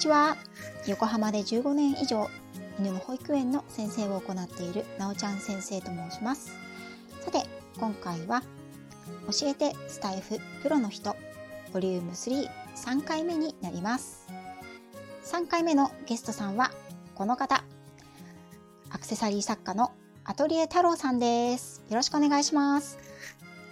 [0.00, 0.38] ちは
[0.86, 2.30] 横浜で15年以上
[2.78, 6.54] 犬の保育園の先生を行っているなおちゃん先生と申します
[7.20, 7.42] さて
[7.78, 8.42] 今回は
[9.30, 11.14] 教えてスタイフプロの人
[11.74, 14.26] ボリューム33回目になります
[15.24, 16.70] 3回目のゲストさんは
[17.14, 17.62] この方
[18.88, 19.92] アクセサリー作家の
[20.24, 22.98] アトリエ太郎さんですよろしくお願いします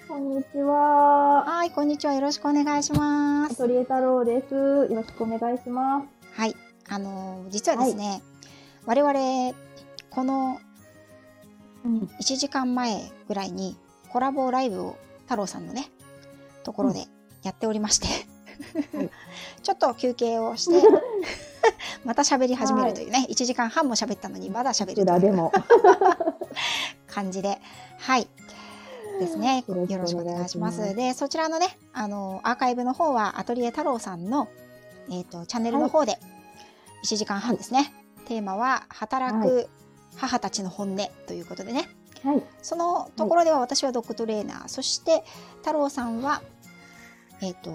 [0.07, 1.45] こんにちは。
[1.45, 2.15] はい、こんにちは。
[2.15, 3.53] よろしくお願いします。
[3.53, 4.55] アトリエ太郎です。
[4.55, 6.18] よろしくお願いします。
[6.89, 8.23] はい、あのー実はですね、
[8.87, 9.55] 我々
[10.11, 10.61] この
[11.85, 13.77] うん、1時間前ぐらいに
[14.09, 15.91] コラボライブを太郎さんのね
[16.65, 17.07] ところで
[17.43, 18.09] やっておりまして、
[18.97, 19.11] はい。
[19.63, 20.87] ちょっと休憩をして
[22.05, 25.07] また喋り始めるというね、1時間半も喋ったのにまだ喋こるという。
[27.07, 27.61] 感じで。
[27.99, 28.29] はい。
[29.21, 29.65] ですね。
[29.67, 30.95] よろしくお願いします。
[30.95, 34.49] でそちらのねあのアーカイブの方はアトリエ太郎さんの、
[35.09, 36.19] えー、とチャンネルの方で
[37.05, 37.93] 1時間半ですね、
[38.27, 39.69] テーマは働はく
[40.17, 41.89] 母たちの本音ということでね、
[42.25, 42.43] はい。
[42.63, 45.25] そのところでは私はドッグトレーナー、そして
[45.59, 46.43] 太郎さんは、
[47.41, 47.71] えっ、と、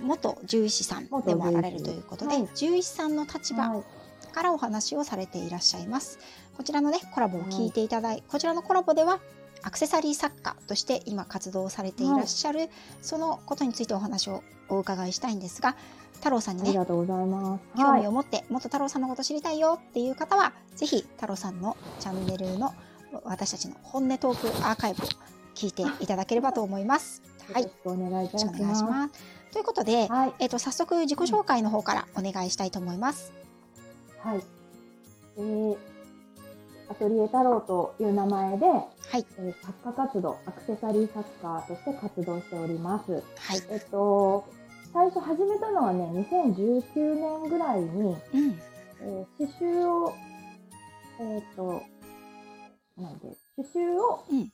[0.00, 2.48] 元獣医師さんでもあられるということで、はい。
[2.48, 3.84] 獣医師さんの立場はい。
[4.32, 6.18] からお話をされていらっしゃいます。
[6.56, 9.20] こちらのね、コラボを聞いていただい、こちらのコラボでは、
[9.62, 12.68] アクセサリー作家として今活動されていらっしゃる、
[13.00, 15.76] そのことについてお話をお伺いしたいんですが、
[16.14, 17.78] 太郎さんにね、ありがとうございます。
[17.78, 18.12] 興味をはい。
[18.12, 22.72] 持って、もっと太郎さんのこと知りたいよっていう方は、ぜひ太郎さんのチャンネルの
[23.24, 25.06] 私たちの本音トークアーカイブを
[25.54, 27.22] 聞いていただければと思います。
[27.52, 29.20] はい、よよろしくお願いいたしまます。
[29.52, 30.12] ということで、す。
[30.12, 30.34] はい。
[30.38, 33.32] えっ、と早速自己紹介の方からお願いしたいと思います。
[34.20, 34.42] はい。
[35.38, 35.76] えー、
[36.92, 38.84] アトリエ太郎という名前で、はい、
[39.38, 43.12] えー作家活動、アクセサリー作家として活動しております。
[43.12, 43.22] はい、
[43.70, 44.44] えっと、
[44.92, 48.16] 最初始めたのはね、2019年ぐらいに、うん、
[49.00, 50.14] えー刺繍を、
[51.18, 51.82] えっ、と、
[52.98, 54.52] なんで、刺繍をうん。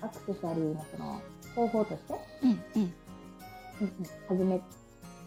[0.00, 1.22] アクセサリーのその
[1.54, 2.92] 方法として、うん、うん、
[4.28, 4.64] 始めて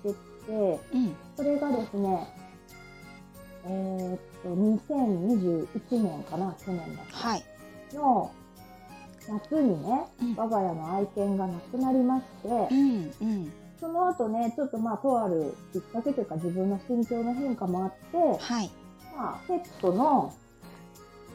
[0.09, 2.27] って、うん、それがですね、
[3.65, 7.43] えーっと、2021年かな、去年だっはい、
[7.91, 8.31] たの
[9.27, 18.71] 夏にね、うん、我が家の愛犬が亡くなりまして、うん、うん、その後ね、ちょっとまあ、とあるきっかけというか自分の心境の変化もあって、はい、
[19.15, 20.33] まあ、ペットの、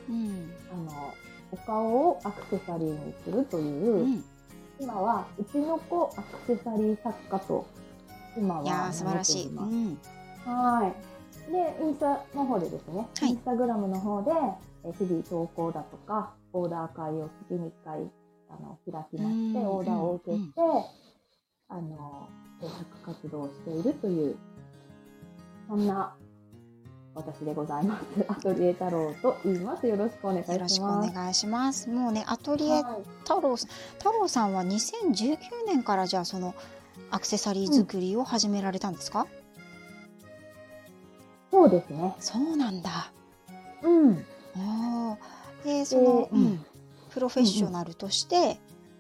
[0.09, 1.15] うん、あの、
[1.53, 4.25] お顔をアクセサリーにするという、うん、
[4.81, 7.67] 今は、うちの子アクセサリー作家と、
[8.37, 9.47] 今はいやー素晴らしい。
[9.47, 9.99] うん、
[10.45, 11.16] はい。
[11.51, 14.31] で、インスタの方でですね、はいインスタグラムの方で、
[14.85, 18.11] え日々投稿だとか、オーダー会を月に1回、
[18.49, 20.47] あの、開きまして、うんオーダーを受けて、うん
[21.69, 22.29] あの、
[22.61, 24.37] 制作活動をしているという、
[25.69, 26.15] そんな
[27.17, 28.05] 私でございます。
[28.29, 29.87] アトリエ太郎と言います。
[29.87, 30.55] よろしくお願いします。
[30.55, 31.89] よろしくお願いします。
[31.91, 36.55] もうね、アトリエはい太郎さん太郎さんは2019年からじゃあその
[37.11, 39.27] アクセサリー作りを始められたんですか、
[41.57, 42.15] そうですね。
[42.21, 43.11] そうなんだ。
[43.83, 44.25] うん。
[44.57, 45.65] あー。
[45.65, 46.45] でその、でうん。
[46.45, 46.67] うん、
[47.11, 48.59] プロフェッショナルとして、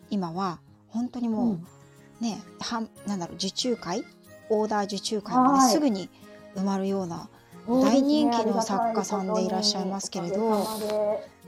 [0.08, 0.58] 今は
[0.88, 1.66] 本当にもう、うん。
[2.20, 4.04] ねはんなんだろう受注会？
[4.48, 6.08] オーダー受注会まですぐに
[6.54, 7.28] 埋まるような、
[7.68, 10.78] 大人気の作家さんでいらっしゃいますけれど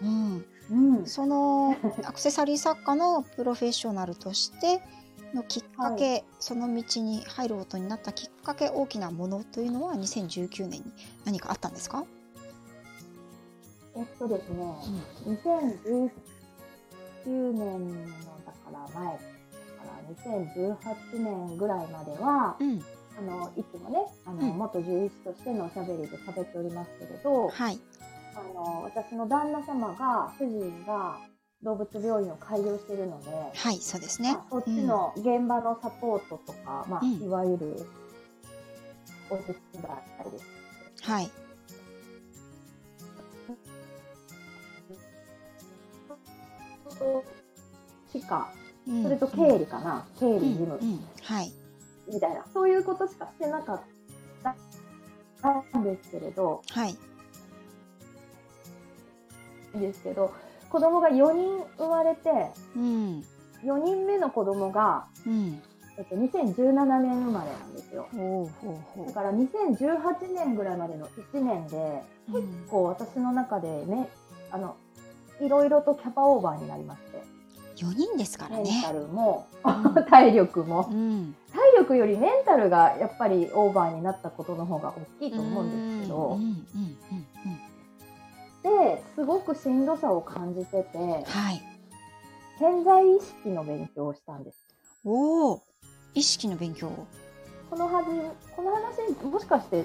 [0.02, 1.06] うん、うん。
[1.06, 4.82] そのアクセサリー作家のプロフェッショナルとして
[5.34, 10.93] のきっかけ、その道に入ることになったきっかけ大きなものというのは2019年に
[11.25, 12.05] 何かあったんですか、
[13.97, 14.65] えっとですね、
[15.27, 16.11] 2019
[17.53, 19.21] 年のだから前だか
[19.84, 20.83] ら
[21.15, 22.83] 2018年ぐらいまではうん、
[23.19, 24.59] あのいつもねあの、うん。
[24.59, 27.78] 元獣医師としてのおしゃべりで喋っておりますけれどはい、
[28.34, 31.19] あの私の旦那様が主人が
[31.62, 34.32] 動物病院を開業しているので、はい、そうですね。
[34.32, 34.46] まあ、。
[34.50, 37.22] そっちの現場のサポートとか、まあうん。
[37.22, 37.87] いわゆる
[39.31, 39.56] お手伝
[40.26, 40.44] いです。
[41.02, 41.31] はい、
[48.12, 48.52] しか
[48.87, 49.02] うん。
[49.02, 50.76] それと経理かな、経理事務。
[50.76, 51.00] うんうん。
[51.22, 51.52] はい、
[52.12, 53.82] みたいな、そういうことしかしてなかっ
[55.43, 56.96] たんですけれど、はい、
[59.75, 60.32] ですけど、
[60.70, 62.31] 子供が4人生まれて、
[62.76, 63.25] うん、
[63.65, 65.62] 4人目の子供が、うん、
[65.97, 68.09] えっと、2017年生まれなんですよ。
[69.06, 72.32] だから2018年ぐらいまでの1年で、う。
[72.32, 74.09] 結構私の中でね、
[74.50, 74.76] あの、
[75.41, 77.23] いろいろとキャパオーバーになりまして、
[77.79, 78.93] 4人ですからねメンタ。
[78.93, 80.94] ルも、うん 体力もう。
[80.94, 87.27] ん、体力よりメンタルがやっぱりオーバーになったことの方が大きいと思うんですけど、うんうんうんで
[89.15, 91.62] すごくしんどさを感じててはい。
[92.59, 94.59] 潜在意識の勉強をしたんです。
[95.05, 95.62] おお、
[96.15, 96.91] 意識の勉強。
[97.70, 98.09] このはじ
[98.56, 99.85] この話もしかして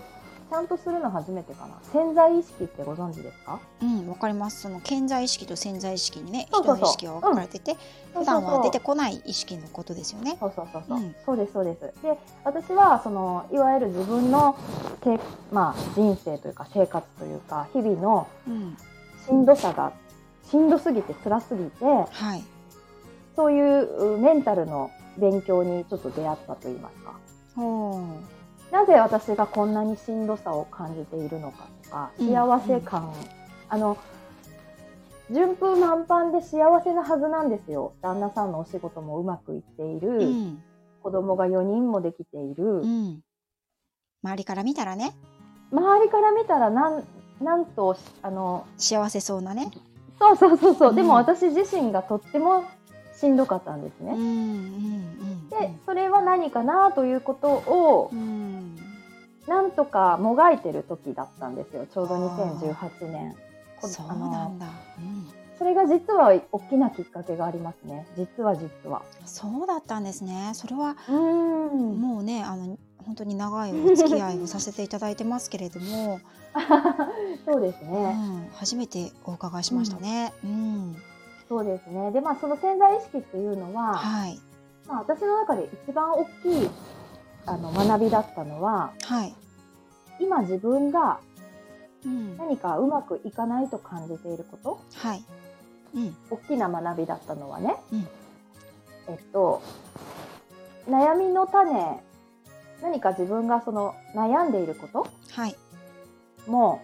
[0.53, 1.73] ちゃんとするの初めてかな。
[1.91, 3.59] 潜在意識ってご存知ですか？
[3.81, 4.61] うん、わかります。
[4.61, 7.75] その顕在意識と潜在意識にね、人の意識が分かれてて、
[8.13, 10.37] 普段は出てこない意識のことですよね。
[10.39, 10.83] そうそうそう。
[10.87, 11.15] そう、うん。
[11.25, 11.79] そうですそうです。
[12.03, 14.55] で私はそのいわゆる自分の
[15.03, 15.19] け、
[15.51, 18.77] まあ、人生というか生活というか日々のうん、
[19.25, 19.91] しんどさが
[20.51, 22.43] しんどすぎて辛すぎてはい。
[23.35, 27.13] そういううメンタルの勉強にちょっと出会ったと言いますか。
[27.57, 28.42] おー
[28.73, 33.13] なぜ私がこんなにしんどさを感じているのかとかうん幸せ感、
[33.69, 33.99] あの
[35.29, 37.93] 順風満帆で幸せなはずなんですよ。
[38.01, 40.63] 旦那さんのお仕事もうまくいっている、うん、
[41.03, 43.21] 子供が4人もできている、うん。
[44.23, 45.13] 周りから見たらね、
[45.71, 47.03] 周りから見たらなん
[47.41, 49.69] なんとあの幸せそうなね。
[50.17, 50.95] そうそうそうそう、うん。
[50.95, 52.63] でも私自身がとっても
[53.23, 54.11] しんどかったんですね。
[54.11, 55.49] うん、うん、うん。
[55.49, 58.75] でそれは何かなということをうん、
[59.47, 63.35] なんとかもがいてる時だったんですよちょうどあー2018年。
[63.79, 64.65] こそうなんだ。
[64.99, 65.27] うん。
[65.57, 69.03] それが実は大きなきっかけがありますね実は実は。
[69.25, 70.51] そうだったんですね。
[70.53, 76.19] それはうんもうね、あの本当に長いお付き合いをさせていただいてますけれども、
[77.45, 80.33] そうですうね、ん、初めてお伺いしましたね。
[80.43, 80.95] うん、
[81.53, 82.11] そうですね。
[82.11, 84.39] でまあその潜在意識っていうのは、はい、
[84.87, 86.29] まあ、私の中で一番大き
[86.65, 86.69] い
[87.45, 89.35] あの学びだったのははい、
[90.19, 91.19] 今自分が
[92.05, 94.81] うん、何かうまくいかないと感じていること？
[94.95, 95.23] はい、
[95.95, 98.07] うん、大きな学びだったのはね、うん。
[99.07, 99.61] えっと
[100.89, 102.01] 悩みの種
[102.81, 105.07] 何か自分がその悩んでいること？
[105.31, 105.55] はい、
[106.45, 106.81] も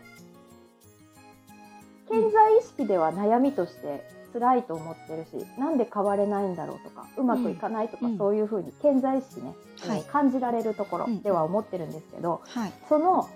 [2.09, 8.17] 潜在意識では悩みとして辛いと思ってるしなんで変われないんだろうとかうまくいかないとか、うん。
[8.17, 9.99] そういうふうに潜在意識ね、はい。
[9.99, 11.21] えー感じられるところうん。
[11.21, 13.29] では思ってるんですけど、はい、その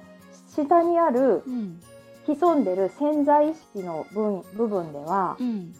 [0.55, 1.81] 下にあるうん、
[2.27, 5.73] 潜んでる潜在意識の分部分ではうん、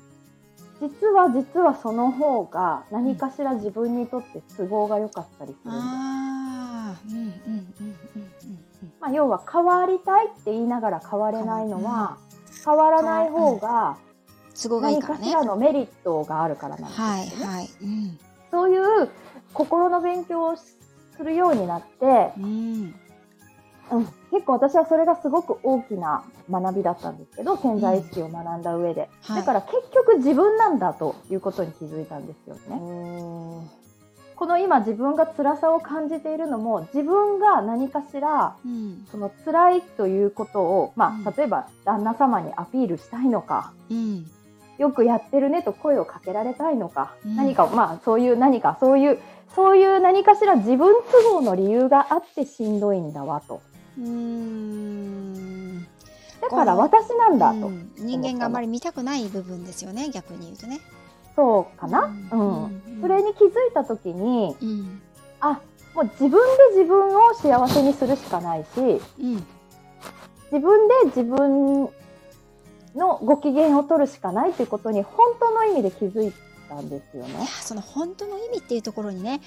[0.82, 5.84] 実は実はその方が何かしら自分にとって都合が良かったりするんです。
[9.00, 12.18] まあ、要は変わりたいって言いながら変われないのは
[12.66, 13.98] 変わらない方が
[14.62, 15.26] 都合がいい何からね。
[15.26, 17.46] かしらのメリットがあるからなんですよはい、ね。
[17.46, 18.20] はい、うん、
[18.52, 19.10] そういう
[19.54, 20.78] 心の勉強をす
[21.24, 22.96] るようになって、うん、
[23.92, 29.42] うん、結構私はそれがすごく大きな学びだったんですけど潜在意識を学んだ上で、はい。
[29.42, 33.84] だから結局自分なんだということに気づいたんですよね。
[34.36, 41.28] この今自分が辛さを感じているのも自分が何かしらうん、その辛いということを、まうん。
[41.28, 43.74] あ、例えば旦那様にアピールしたいのか。
[43.90, 44.26] うん、
[44.78, 47.36] よくやってるねと声をかけられたいのか、うん。
[47.36, 49.20] 何かまあそういう何かそういう
[49.56, 53.62] そういう何かしら自分都合の理由があってしんどいんだわと。
[54.00, 55.84] うーん。
[56.42, 57.92] だから私なんだと、うん。
[57.98, 60.80] 人間があまり見たくない部分ですよね逆に言うとね。
[61.36, 62.98] そうかな、ううん。
[62.98, 63.02] ん。
[63.02, 65.02] それに気づいた時にうん。
[65.40, 65.62] あ
[65.94, 69.46] もう自分で自分を幸せにするしかないしうん。
[70.52, 71.90] 自分で自分
[72.96, 76.34] のご機嫌を取るしかないということに本当の意味で気づい
[76.70, 77.30] たんですよね。
[77.32, 77.46] いや。
[77.46, 79.42] その本当の意味っていうところにね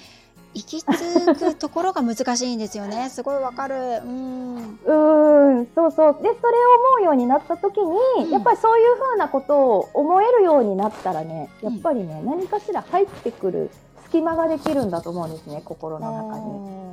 [0.53, 3.09] 行き着くところが難しいんですよね。
[3.11, 3.75] すごいわかる。
[3.75, 4.79] うん。
[4.85, 6.13] うーんそうそう。
[6.21, 8.29] でそれを思うようになった時に、うん。
[8.31, 11.73] やっぱりそういうふうなことを思えるようになったらねうん。
[11.73, 13.69] やっぱりね、何かしら入ってくる
[14.03, 16.87] 隙間ができるんだと思うんですね心の中に。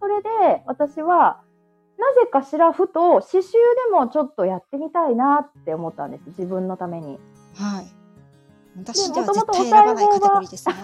[0.00, 1.40] それで私は
[1.98, 3.52] なぜかしらふと刺繍
[3.90, 6.22] でもちょっとやってみたいなって思ったんです。
[6.28, 7.18] 自分のために。
[7.56, 7.86] はい。
[8.76, 10.74] 私では絶対選ばないカテゴリーですね。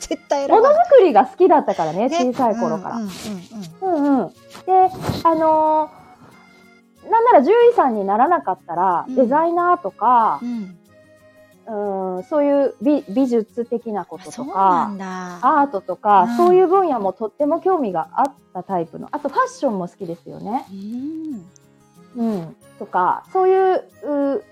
[0.00, 0.86] 絶対選ものばない。
[0.86, 2.32] づくりが好きだったからねね。
[2.32, 2.96] 小さい頃から。
[2.96, 3.10] うんうん。
[3.82, 4.34] うんうん、で
[5.24, 6.04] あのー
[7.10, 9.14] なんなら獣医さんにならなかったら、うん。
[9.14, 10.78] デザイナーとかう、ん
[11.66, 14.90] うん、そういう美美術的なこととか
[15.42, 16.36] アートとか、うん。
[16.36, 20.66] そういう分野もとっても興味があったタイプのあとファッションも好きですよね。
[22.16, 22.32] うん。
[22.32, 23.84] うん、とかそういう
[24.36, 24.44] う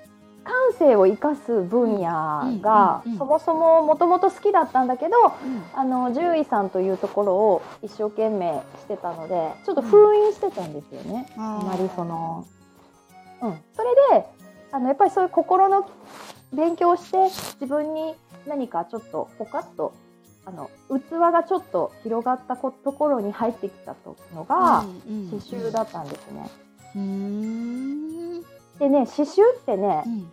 [0.44, 5.32] 感性を生かす分野が、そもそももともと好きだったんだけどうん。
[5.74, 11.26] あの獣医さんというところを一生懸命してたのでちょっと封印してたんですよね。
[11.36, 12.46] あまりその、
[13.42, 14.26] うん、それで
[14.72, 15.88] あのやっぱりそういう心の
[16.52, 17.30] 勉強をして
[17.60, 18.14] 自分に
[18.46, 19.94] 何かちょっとポカッと
[20.44, 23.94] あの器がちょっと広がったこところに入ってきた
[24.34, 24.84] のが
[25.30, 26.50] 刺繍だったんですね。
[28.78, 30.32] でね刺繍ってねうん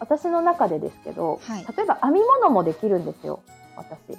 [0.00, 1.66] 私の中でですけど、はい。
[1.76, 3.42] 例えば編み物もできるんですよ
[3.76, 4.16] 私。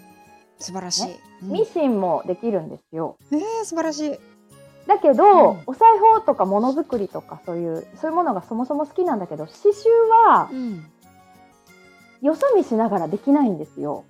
[0.60, 1.52] 素晴らしい、うん。
[1.52, 3.18] ミシンもできるんですよ。
[3.32, 4.20] えー、素晴らしい。
[4.88, 5.64] だけど、うん。
[5.68, 10.92] お裁縫とかものづくりとかそういうそういうものがそもそも好きなんだけど刺繍はうん
[12.22, 14.04] よそ見しながらできないんですよ。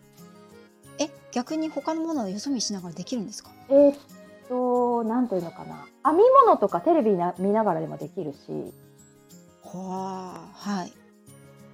[1.00, 3.52] え逆に他のものをよそ見しながらできるんですか？
[3.70, 3.98] えーっ
[4.48, 5.86] となんというのかな。
[6.06, 8.74] 編み物とかテレビな見ながらでもできるし。
[9.64, 10.94] はあはい。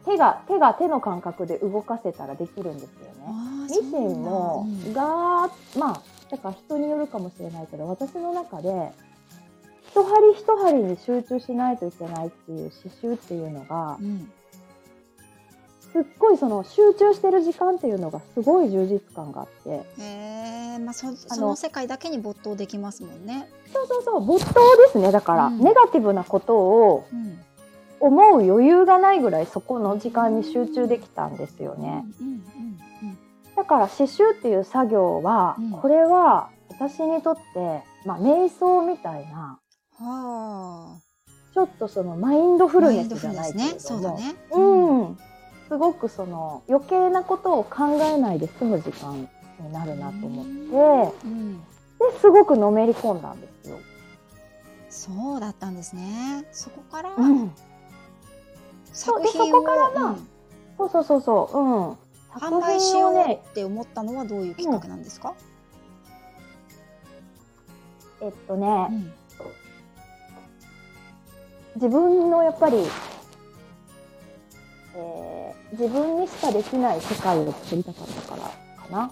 [0.06, 3.68] 手が手が手の感覚で動かせたらできるんですよね。
[3.70, 8.92] ミシンもがまあだから人によるかもしれないけど私の中で
[9.90, 14.32] 一針一針に集中しないといけないっていう刺繍っていうのがうんうん
[15.96, 23.48] すっごいその集中してる時間っていうのがすごい充実感があってえー、まあそその世界だけに没頭できますもんね。
[23.72, 24.54] そうそうそう没頭
[24.88, 27.40] ですねだから、うんネガティブなことをうん
[28.02, 32.04] 思う余裕がないぐらいそこの時間に集中できたんですよね。
[33.56, 39.60] だから刺繍っていう作業は、うんこれは私にとって、まあ、瞑想みたいな
[40.02, 40.08] うん。
[40.08, 41.00] はあ。
[41.54, 43.76] ちょっとそのマインドフルネスじゃないスね。
[43.78, 44.36] そうだね。
[44.52, 44.60] う
[45.04, 45.18] ん、
[45.68, 49.28] すごくその余計なことを考えないで済む時間
[49.60, 51.60] になるなと思って、うん。
[51.60, 51.64] で
[52.20, 53.78] すごくのめり込んだんですよ。
[54.90, 56.46] そうだったんですね。
[56.52, 57.52] そこからうん、
[58.94, 60.28] そうで作品をそこからまあうん
[60.78, 61.92] そうそうそうそう、うん、
[62.32, 65.34] 販売しようねって思ったのはどういうきっかけなんですか？
[68.22, 69.14] えっとね、うん
[71.76, 72.78] 自分のやっぱり、
[74.96, 75.45] えー
[75.78, 79.00] 自分にしかできない世界を作りたかったからかな。
[79.00, 79.08] や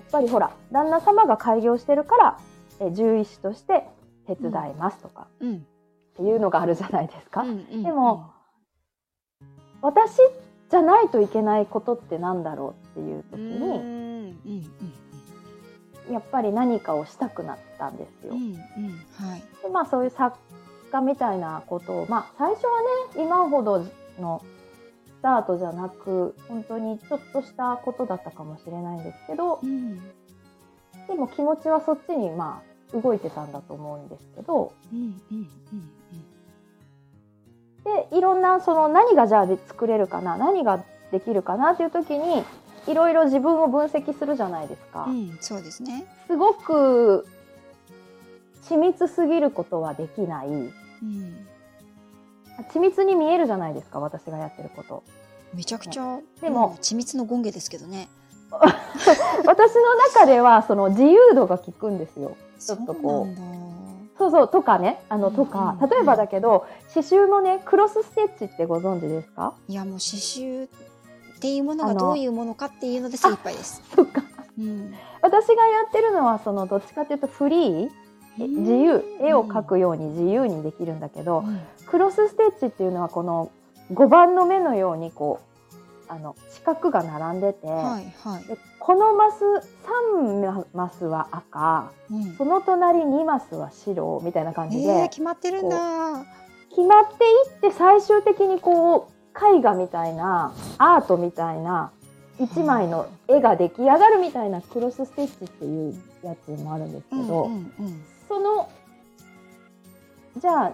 [0.00, 2.38] っぱりほら旦那様が開業してるから、
[2.80, 3.86] えー獣医師として
[4.26, 5.26] 手伝いますとか。
[5.40, 5.56] うん。
[5.56, 5.60] っ
[6.16, 7.42] ていうのがあるじゃないですか。
[7.42, 8.30] うんうんでも
[9.82, 10.18] 私
[10.68, 14.36] じゃないといけないことってなんだろうっていう時に
[16.08, 16.12] うん。
[16.12, 18.32] やっぱり何かをしたくなったんですよ。
[18.32, 18.56] うんうん
[19.26, 19.42] はい。
[19.62, 20.36] でまあそういう作
[20.90, 22.80] 家みたいなことをまあ最初は
[23.16, 23.86] ね今ほど
[24.18, 24.42] の
[25.20, 30.00] スタートじゃなく本当にちょっとしたことだったかもしれないんですけどうん。
[31.08, 32.62] でも気持ちはそっちにま
[32.94, 35.48] あ動いてたんだと思うんですけどうんうん
[37.84, 42.42] でいろんなその何がじゃあで作れるかな何ができるかなっていう時に
[42.88, 45.04] いろいろ自分を分析するじゃないですか。
[45.04, 45.38] うんうん。
[45.40, 46.06] そうですね。
[46.26, 47.26] すごく
[48.64, 50.46] 緻密すぎることはできない。
[50.46, 50.50] う
[51.04, 51.46] ん
[52.64, 55.02] 緻密に見えるじゃないですか私がやってること。
[55.54, 58.08] めちゃくちゃでもうん緻密の権下ですけどね。
[58.50, 62.36] 私の中ではその自由度が効くんですよ。
[62.58, 63.36] ちょっとこう。
[64.18, 65.02] そうそうとかね。
[65.08, 65.76] あのうんとか。
[65.80, 69.54] うん例えばだけど刺繍のねクロスステッチってご存知ですか？
[69.68, 70.68] いやもう刺繍っ
[71.40, 73.82] ていうものがどういうものかっていうので精一杯です。
[73.94, 74.22] そっか。
[74.58, 74.92] うん。
[75.22, 77.90] 私がやってるのはそのどっちかというとフリー
[78.38, 79.04] 自由。
[79.20, 83.50] 絵を描くように自由にできるんだけどうんクロスステッチっていうのはこの
[83.92, 88.44] 5番の目のようにこうあの四角が並んでて、はいはい。
[88.44, 89.44] でこのマス
[90.16, 96.24] 3マスは赤うんその隣2マスは白みたいな感じで、えー、決まってるんだ。
[96.70, 101.90] 決まっていって最終的にこう絵画みたいなアートみたいな
[102.38, 108.70] 1枚の絵が出来上がるみたいなクロスステッチっていうやつもあるんですけど、うんうんうんその
[110.36, 110.72] じゃあ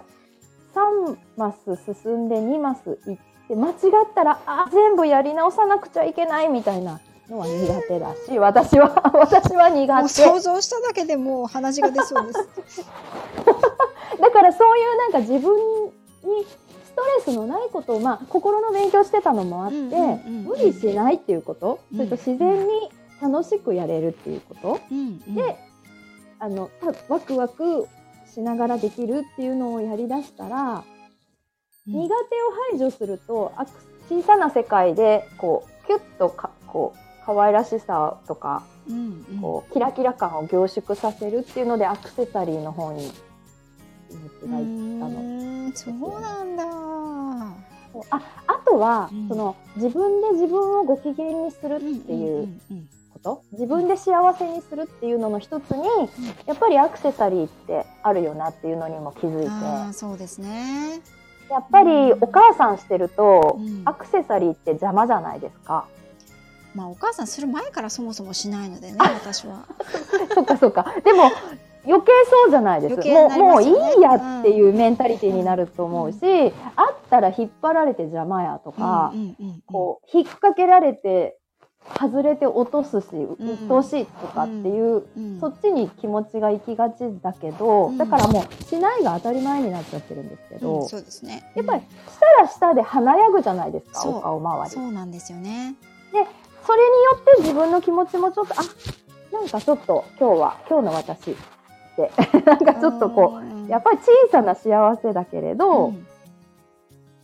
[0.77, 3.17] 3マス進んで2マス行っ
[3.47, 3.75] て間違っ
[4.13, 10.09] たらあ全部やり直さなくちゃいけないみたいなのは苦手だし私は 私は苦手。
[10.09, 12.85] 想像しただけでもう鼻血が出そうです。
[14.21, 15.55] だからそういうなんか自分
[16.23, 16.45] に
[16.85, 20.43] ストレスのないことを、まあ、心の勉強してたのもあって、うんうんうんうん。
[20.45, 21.97] 無理しないっていうこと、うん。
[21.97, 22.91] それと自然に
[23.21, 24.97] 楽しくやれるっていうこと、うん。
[24.97, 25.35] うん。
[25.35, 25.57] で
[26.39, 27.87] あのたワクワク
[28.37, 30.83] しながらできるっていうのをやりだしたら、
[31.87, 31.93] うん。
[31.93, 32.11] 苦手を
[32.71, 33.65] 排除するとあ
[34.09, 39.41] 小さな世界でこうキュッとかこう可愛らしさとかうんうん。
[39.41, 43.11] こうキラキラ感を凝縮させるっていうのでアクセサリーの方に
[44.07, 45.71] 気持ちがいったの。
[45.73, 46.63] そうなんだ。
[48.11, 49.27] ああとは、うん。
[49.29, 52.59] その自分で自分をご機嫌にするっていう
[53.35, 55.83] こと、自分で幸せにするっていうのの一つに、
[56.45, 59.93] やっぱりアクセサリーってあるよなっていうのにも気づいて。
[59.93, 60.99] そうですね。
[61.49, 63.81] やっぱりお母さんしてると、うん。
[63.85, 65.85] アクセサリーって邪魔じゃないですか？
[66.75, 69.65] まあお母さんする前からそもそもしないのでね私は。
[70.35, 70.85] そっかそっか。
[71.03, 71.31] でも、
[71.85, 72.93] 余計そうじゃないです。
[72.95, 76.17] 余計になりもう、もういいやっていうメンタリティになると思うし、
[76.75, 79.61] あったら引っ張られて邪魔やとか、うんうんうんうん。
[79.65, 81.36] こう、引っ掛けられて、
[81.95, 83.53] 外れて落とすし、ううん。
[83.53, 85.39] っとうしいとかっていう、うん。
[85.39, 87.97] そっちに気持ちが行きがちだけど、うん。
[87.97, 91.51] だからもう、しないが当たり前になっちゃってるんですけど、うんそうですね。
[91.55, 91.85] やっぱり、し
[92.19, 94.69] たらしたで華やぐじゃないですか、お顔周り。
[94.71, 95.75] そうなんですよね。
[96.67, 98.57] それによって自分の気持ちもちょっと、あ、
[99.31, 101.35] なんかちょっと今日は、今日の私っ
[101.95, 102.11] て、
[102.45, 106.07] なんかちょっとこう、うやっぱり小さな幸せだけれど、うん。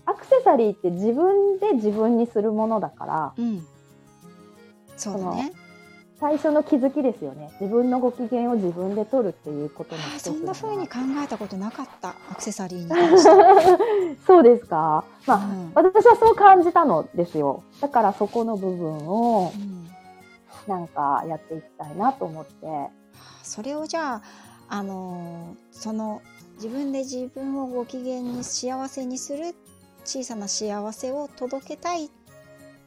[0.05, 3.67] アクセサリーって自分で自分にするものだから、うん
[5.03, 5.53] そうだね
[6.19, 7.51] 最初の気づきですよね。
[7.59, 15.03] 自分のご機嫌を自分で取るっていうことのそんな風にか考えたことなかったアクセサリーに関して、 そうですか。
[15.27, 17.63] まあ、うん私はそう感じたのですよ。
[17.81, 19.89] だからそこの部分をうん
[20.65, 22.89] なんかやっていきたいなと思って。
[23.41, 24.21] それをじゃあ、
[24.69, 26.21] あのーその
[26.55, 29.55] 自分で自分をご機嫌に幸せにする
[30.05, 32.09] 小さな幸せを届けたいっ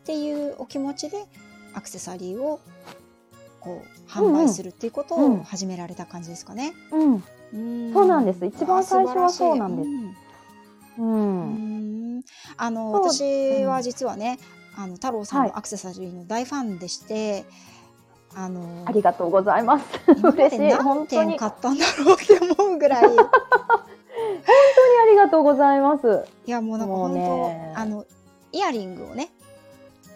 [0.04, 1.26] ていうお気持ちで
[1.76, 2.60] アクセサリーを
[3.60, 6.72] こう販売するっていうことうんを始められた感じですかね。
[6.92, 7.24] うん。
[7.52, 7.58] う
[7.90, 9.88] んそうなんです一番最初はそうなんです
[10.98, 12.18] ううん。
[12.18, 12.22] ん
[12.56, 14.38] あの私は実はね、
[14.76, 17.44] あの太郎さんはいのアクセサリーの大ファンでして、
[18.34, 19.84] あのありがとうございます。
[20.08, 20.72] 嬉しい。
[20.74, 21.30] 本何当に。
[21.30, 23.28] 点買ったんだろうって思うぐらい 本当に
[25.02, 26.24] ありがとうございます。
[26.46, 28.04] いやもうなんか本ね当あの
[28.52, 29.30] イヤリングをね、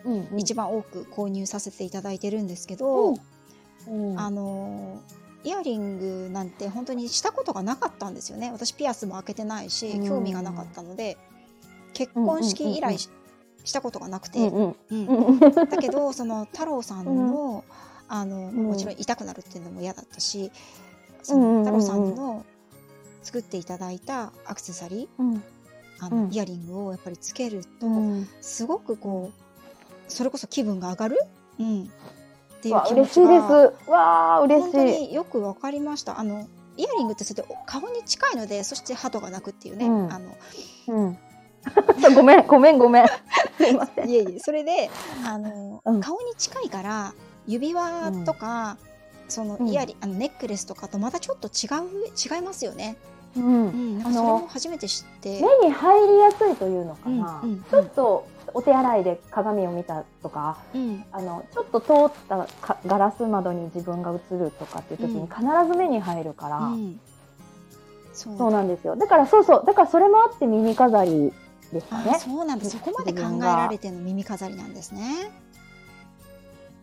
[0.04, 0.40] うん、うん。
[0.40, 3.14] 一番多く購入させていただいてるんですけど、
[3.88, 5.00] うん、あの
[5.42, 8.50] イヤリングなんて本当にしたことがなかったんですよね。
[8.52, 10.06] 私ピアスも開けてないしうん。
[10.06, 11.16] 興味がなかったので、
[11.94, 13.08] 結婚式以来し,、
[13.64, 14.76] したことがなくて、うんうん。
[14.90, 15.06] うん。
[15.06, 15.38] うん。
[15.40, 17.64] だけどその太郎さんの,、
[18.08, 18.54] あのん。
[18.54, 20.52] もちろん痛くなるっていうのも嫌だったし、
[21.22, 21.64] そうんうんうんうん。
[21.64, 22.46] の太郎さんの
[23.22, 25.42] 作っていただいたアクセサリーうん。
[26.00, 26.32] あの、うん。
[26.32, 28.28] イヤリングをやっぱりつけると、うん。
[28.42, 29.39] すごくこう
[30.10, 31.18] それこそ気分が上がる、
[31.58, 31.86] うん、っ
[32.62, 33.92] ていうわ気持ち嬉しいですが。
[33.92, 35.08] わあ嬉本当しい。
[35.08, 36.46] によくわかりましたあの
[36.76, 40.36] イヤリングってそれで顔に近いのでそして鳩が鳴くっていうね、うんあの
[40.88, 41.18] う ん。
[42.14, 43.06] ごめんごめん ごめん。
[43.58, 44.08] すいません。
[44.08, 44.90] いえいえそれで
[45.26, 47.12] あの、うん顔に近いから
[47.46, 48.78] 指輪とか、
[49.28, 52.96] そのうんイヤリンあのネックレスとかとまたちょっと違う違いますよね。
[53.36, 53.40] う。
[53.40, 55.42] うんん、なんかそれあのも初めて知って。
[55.60, 57.40] 目に入りやすいというのかな。
[57.42, 66.58] うんうんちょっとお手洗いで鏡を見たとか、うんあのちょっと通ったかガラス窓に自分が映るとかっていう時うんに必ず目に入るから。
[66.58, 67.00] うん
[68.12, 68.96] そうなんですよ。
[68.96, 69.64] だからそうそう。
[69.64, 71.32] だからそれもあって耳飾り
[71.72, 72.18] でしたあね。
[72.18, 72.72] そうなんです。
[72.72, 75.30] そこまで考えられての耳飾りなんですね。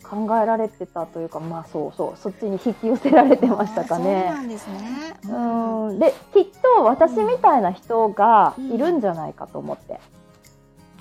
[0.03, 2.17] 考えられてたというか、まあそうそう。
[2.17, 4.23] そっちに引き寄せられてましたかあーそうね。
[4.25, 5.19] なんですね。
[5.29, 5.99] うん。
[5.99, 6.45] で、きっ
[6.77, 9.99] と私みたいな人がいるんじゃないかと思って。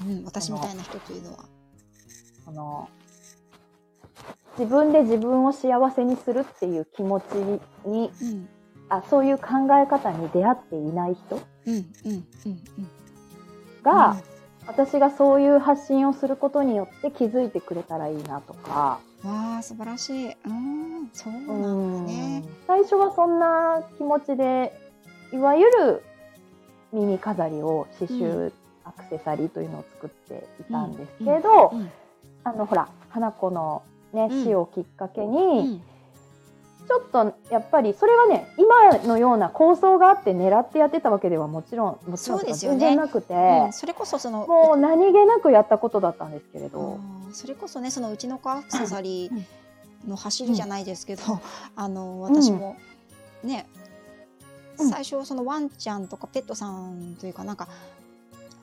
[0.02, 1.44] うん、私みたいな人というのは。
[2.48, 2.88] あの
[4.58, 7.24] 自分で自分を幸せにするっていう気持ち
[7.84, 8.48] にうん、
[8.88, 9.44] あそういう考
[9.82, 12.88] え方に出会っていない人うん、うん、うん、うん。
[13.82, 14.16] が、
[14.66, 20.26] 私がそういう発信をすることによって気づいてくれたらいいなとか、うん、わあ、素晴らしい。
[20.26, 22.44] うん、そううなんんだね。
[22.66, 24.72] 最初はそんな気持ちで
[25.32, 26.02] いわゆる
[26.92, 28.52] 耳飾りを刺繍、
[28.86, 31.90] アクセサリーというのを作っていたんですけど、うん、
[32.44, 34.44] あのほら花子の、ね、うん。
[34.44, 42.78] 死をきっかけに、うん、ちょっとやっぱりそれはね今のような構想があって狙ってやってたわけではもちろんもちろんそうですよね。
[42.78, 44.46] 全然なくて、うん、それこそその。
[44.46, 47.00] もう何気なくやったことだったんですけれど、
[47.32, 51.22] それこそねそのうちの子アクセサリーの走りじゃないですけど、
[51.74, 52.76] あのうん私も
[53.42, 53.66] ね、
[54.78, 54.90] うん。
[54.90, 57.68] 最初そのワンちゃんとかペットさんというかなんか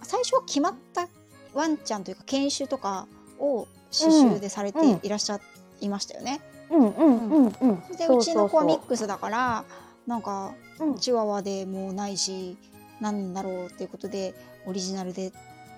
[0.05, 1.07] 最初は決まった
[1.53, 3.07] ワンちゃんというか犬種とか
[3.39, 5.39] を刺繍でされてうんいらっしゃ
[5.81, 6.41] いましたよね。
[6.69, 9.63] うんうんうんうんでうちの子はミッククスだから
[10.07, 12.57] なんかうんチワワでもないし
[12.99, 14.33] なんだろうっていうことで
[14.65, 15.31] オリジナルで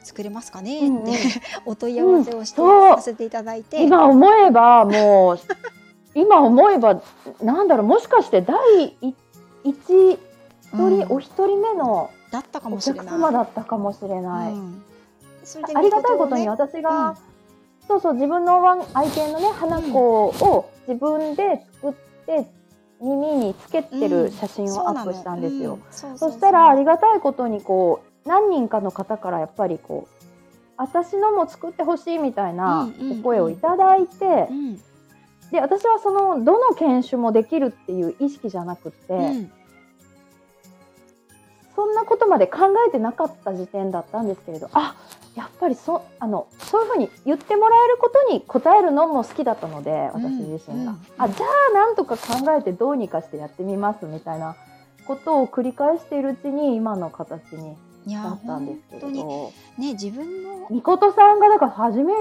[0.03, 1.13] 作れますかねって、うんうん。
[1.65, 3.83] お問い合わせをして、そうさせていただいて。
[3.83, 5.39] 今思えばもう
[6.13, 7.01] 今思えば
[7.41, 9.15] なんだろうもしかして第一一
[11.09, 13.05] お一人目のだったかおもしれない。
[13.05, 14.53] 客様だったかもしれない。
[14.53, 14.83] うん。
[15.43, 17.17] それでありがたいことにね私が、
[17.87, 21.93] そうそう自分のワン愛犬のね花子を自分で作っ
[22.25, 22.47] て
[23.01, 25.79] 耳につけてる写真をアップしたんですよ。
[25.91, 30.07] そしたらありがたいことにこう何人かの方からやっぱりこ
[30.77, 33.19] 私のも作ってほしいみたいなうんうんうん。
[33.19, 34.75] お声をいただいて、うん。
[35.51, 39.51] で私はそのどの犬種もできるっていう意識じゃなくって、うん
[41.75, 44.95] そんなことまで考えてなかった時点だったんですけれどあ
[45.35, 54.55] やっぱりそあのそういうふうに言ってもらえることに応えるのも好きだったので私自身が、うんあじゃあなんとか考えてどうにかしてやってみますみたいな
[55.05, 57.75] ことを繰り返しているうちに今の形に
[58.07, 59.09] なったんですけど。
[59.09, 62.13] ね自分のみことさんがだから初め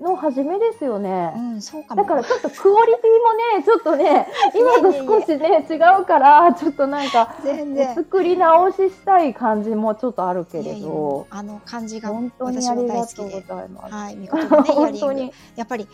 [0.00, 1.32] の初めですよね。
[1.36, 2.02] うんそうかも。
[2.02, 7.94] だからちょっとクオリティもね、ちょっとね、 今と少しね、違うから、ちょっとなんか、全然。
[7.94, 13.16] 作り直ししたい感じもちょっとあるけれど、あの感じが本当にありが大好きで。
[13.16, 13.94] とうございます。
[13.94, 15.32] はい見事のね本当に。
[15.56, 15.86] やっぱり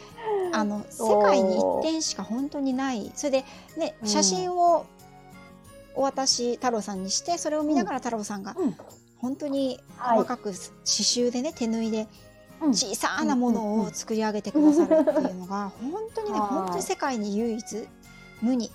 [0.52, 3.10] あの世界に一点しか本当にない。
[3.14, 3.44] それで
[3.76, 4.08] ねうん。
[4.08, 4.86] 写真を
[5.94, 8.76] お渡し太郎さんにしてそれを見ながら太郎さんがうん。
[9.18, 10.18] 本当にはい。
[10.18, 12.06] 細かく刺繍でね手縫いでうん
[12.60, 16.48] 小さなものを作り上げてくださるっていうのが本当にねはい。
[16.48, 17.88] 本当に世界に唯一
[18.42, 18.70] 無二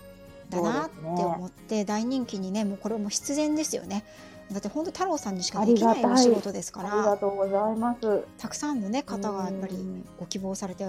[0.50, 4.04] だなって思って大人気にねもうこれも必然ですよね。
[4.52, 8.24] だって本当太郎さんにしかできないお仕事ですかありがらとうございます。
[8.38, 10.86] たくさんのね方がやっぱりうんご希望されて。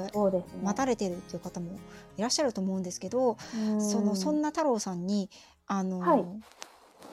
[0.63, 1.79] 待たれてるっていう方も
[2.17, 3.37] いらっしゃると思うんですけど
[3.79, 5.31] そのそんな、な太郎さんに
[5.69, 6.25] あの、はい。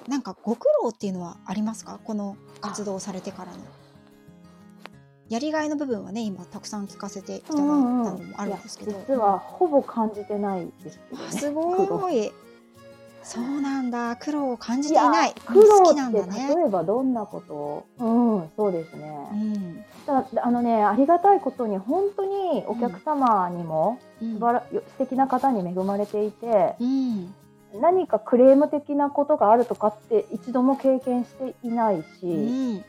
[0.09, 1.99] なんかご苦労っていうのはありますか？
[2.03, 3.57] この活動をされてからの。
[5.29, 11.27] やりがいの部分はね今たくさん聞かせていただいたのもあるんですけど、いや実はほぼ感じてないですけどね。
[11.29, 12.31] あすごい。
[13.21, 14.15] そうなんだ。
[14.15, 15.33] 苦労を感じていない。
[15.45, 16.55] 苦労ってね。
[16.55, 17.53] 例えばどんなこと？
[17.53, 19.29] をうん、そうですね。
[19.31, 19.85] うん。
[20.07, 24.33] だあのね、ありがたいことに本当にお客様にもうん。
[24.35, 27.35] 素晴ら素敵な方に恵まれていて、うん。
[27.79, 32.85] 何かクレーム的なことがあるとかって一度も経験していないし、うん、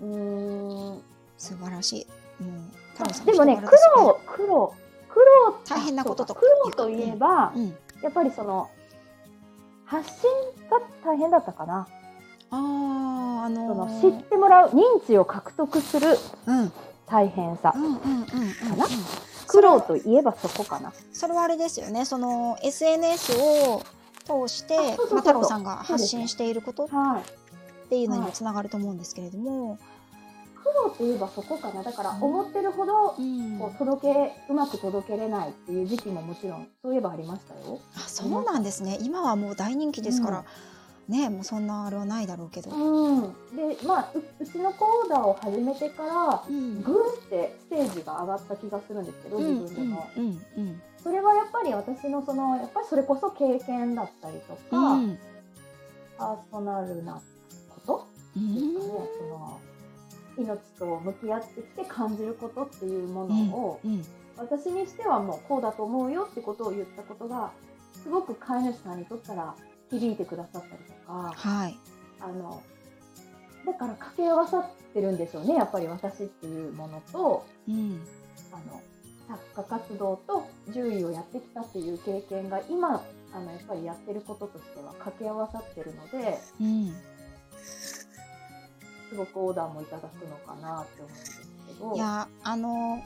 [0.00, 1.02] うーん
[1.38, 2.06] 素晴らし
[2.40, 2.42] い。
[2.42, 2.52] もう
[2.92, 4.74] 太郎さんでもね、苦労、苦労、
[5.08, 6.34] 苦労、大変なことと。
[6.34, 8.68] か苦労といえば、うん、やっぱりその
[9.86, 10.30] 発信
[10.70, 11.86] が大変だったかな。
[12.50, 12.56] あ
[13.42, 16.16] ああのそのー知ってもらう認知を獲得する
[17.06, 17.72] 大変さ。
[17.72, 18.86] かな。
[19.46, 20.92] 苦労といえばそこかな。
[21.12, 22.04] それはあれですよね。
[22.04, 23.82] その SNS を
[24.24, 24.76] 通して
[25.10, 26.84] まあ太郎さんが発信していること。
[26.84, 27.22] っはい。
[27.84, 29.78] ていうのにもつながると思うんですけれども、
[30.62, 31.82] 苦労といえばそこかな。
[31.82, 32.22] だからうん。
[32.22, 33.58] 思ってるほどうん。
[33.58, 37.80] こう届けうまく届けれないっていう時期ももちろんそういえばありましたよ。
[37.96, 38.98] あそうなんですね。
[39.02, 40.44] 今はもう大人気ですから、
[41.06, 43.22] ねもうそんなあれはないだろうけど、うん。
[43.54, 46.80] で、まあううちのコーダーを始めてからうん。
[46.80, 46.82] っ
[47.28, 50.06] てステージが上がった気がするんですけど、うん自分でも。
[50.16, 50.28] うんう
[50.60, 50.82] ん。
[51.02, 55.18] それはやっぱり私のそのやっぱりそれこそ経験だったりとか、うん。
[56.16, 57.20] パーソナルな
[58.36, 58.80] うね、
[59.18, 59.60] その
[60.36, 64.04] 命と向き合ってきて感じることっていうものを、うん
[64.36, 67.52] 私にしてはもうこうだと思うよってことを言ったことが
[67.92, 69.54] すごく飼い主さんにとったら
[69.90, 71.78] 響いてくださったりとかはい。
[72.20, 72.60] あの
[73.64, 78.00] だから掛け合わさってるんでしょうねやっぱり私っていうものとうん。
[78.52, 78.82] あの
[79.28, 86.94] 作家活動と獣医をやってきたっていう経験が今あのやっぱりやってることとしては掛け合わさってるのでうん
[89.14, 91.94] すごくオーダーもいただくのかなって思うんですけど。
[91.94, 93.02] いやあの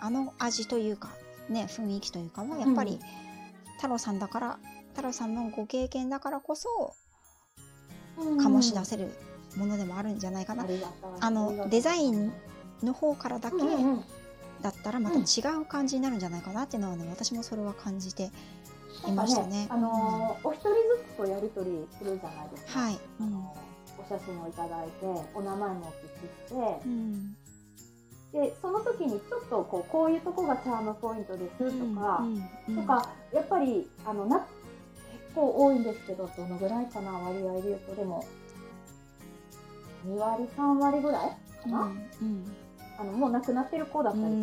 [0.00, 1.10] あの味というか
[1.48, 3.00] ね雰囲気というかはやっぱり、うん。
[3.76, 4.58] 太郎さんだから
[4.90, 6.94] 太郎さんのご経験だからこそ
[8.18, 8.38] うん。
[8.38, 9.10] 醸し出せる
[9.56, 10.64] ものでもあるんじゃないかな、
[11.18, 12.32] あのデザイン
[12.84, 14.04] の方からだけうんうんうん。
[14.62, 15.22] だったらまた違
[15.60, 18.30] う感じになるんじゃないかなっていうのはね私もそれは感じて
[19.08, 19.66] いましたね。
[19.70, 20.74] あのーお一人ず
[21.14, 22.80] つとやり取りするじゃないですか。
[22.80, 23.26] はい、うん。
[23.26, 23.79] あのお
[24.10, 27.36] 写真をいただいて、お名前もお聞きしてう、ん。
[28.32, 32.24] でその時にちょっとこうこういうとこがチャームポイントですとか、
[32.68, 37.94] うんとかやっぱりあのな結構多いんですけど、どのぐらいかな割合で言うと。
[37.94, 38.24] でも
[40.06, 41.82] 2割3割ぐらいかうんな。
[41.82, 42.44] うん。
[42.98, 44.40] あのもう亡くなってる子だったりする。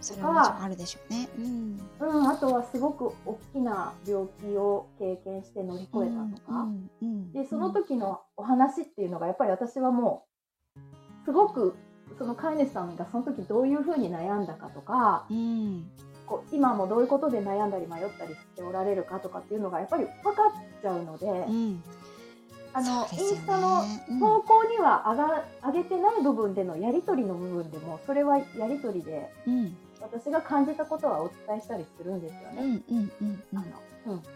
[0.00, 1.28] うんそれはもちろんあるでしょうね。
[1.38, 1.80] うん。
[2.00, 6.62] うん、あとはすごく大きな病気を経験して乗り越えたとか。
[6.62, 10.24] うんうんでその時のお話っていうのがやっぱり私はも
[10.76, 10.80] う
[11.24, 11.76] すごく
[12.18, 15.86] その飼い主さんがその時どういうふうに悩んだかとかうん。
[16.26, 21.82] こう今もどういうことで悩んだり迷ったりしておられるかとかっていうのがやっぱり分かっちゃうので、うん。
[22.72, 23.08] あのね。
[23.12, 24.20] インスタのうん。
[24.20, 32.82] 投稿には上が上げてない部分でのやり取りの部分でもそれはやり取りでうん私が感じたことはお伝えしたりするんですよね。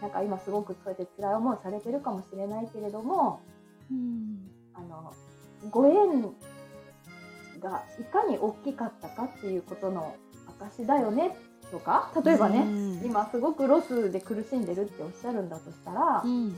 [0.01, 3.41] なんか今すごくそうやって辛い思いされてるかもしれないけれども
[3.91, 4.49] うん。
[4.73, 5.13] あの
[5.71, 6.21] ご縁
[7.59, 10.15] がいかに大きかったかっていうことの
[10.59, 11.35] 証だよね
[11.71, 13.01] とか例えばね、うん。
[13.03, 16.55] 今すごくロスで苦しんでるっておっしゃるんだとしたら、うん。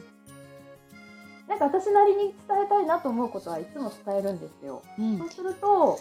[1.48, 4.82] なんか私なりに伝えたいなと思うことはいつも伝えるんですよ。
[5.00, 5.18] うん。
[5.20, 6.00] そうすると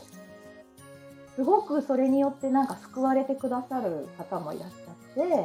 [1.37, 4.95] すごくそれによってなんか救われてくださる方もいらっしゃっ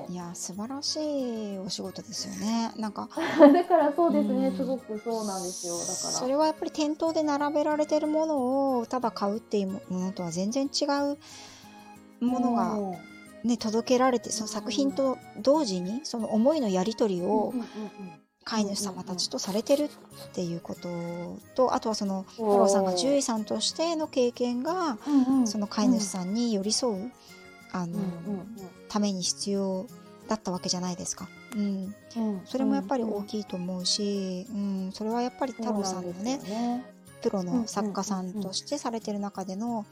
[0.06, 0.12] て。
[0.12, 2.72] いや素晴らしいお仕事ですよね。
[2.78, 3.10] なんか
[3.54, 4.58] だからそうですね、うん。
[4.58, 5.78] すごくそうなんですよ。
[5.78, 5.96] だから。
[5.96, 10.86] それはやっぱり店頭で並べられてるものをただ買うっていうものとは全然違
[12.22, 12.96] うものが、うん
[13.44, 17.54] ね、届けられてその作品と同時にその思いのやり取りを
[18.44, 19.90] 飼い主様たちとされてるっ
[20.34, 24.98] ていうこととあとはそのうん太郎さんが獣医さんとしての経験が
[25.46, 27.12] その飼い主さんに寄り添う
[27.72, 28.00] あの
[28.90, 29.86] ために必要
[30.28, 31.28] だったわけじゃないですか。
[31.56, 32.42] うん、うん。
[32.46, 36.86] それもやっぱり大きいと思うし、うん、それはやっぱり太郎さんのねね。
[37.22, 39.86] プロの作家さんとしてされてる中での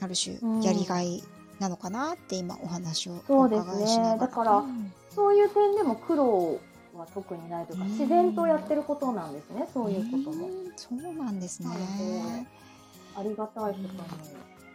[0.00, 0.62] ある種うん。
[0.62, 1.22] やりがい
[1.58, 4.16] なのかなって今お話をおそうですね伺いしながら。
[4.18, 4.92] だからうん。
[5.14, 6.60] そういう点でも苦労
[6.98, 7.90] は特にないというかうん。
[7.92, 10.46] 自然とやってることなんですねそういうことも。
[10.46, 11.68] うんそうなんですね。
[13.16, 13.88] ありがたいことに、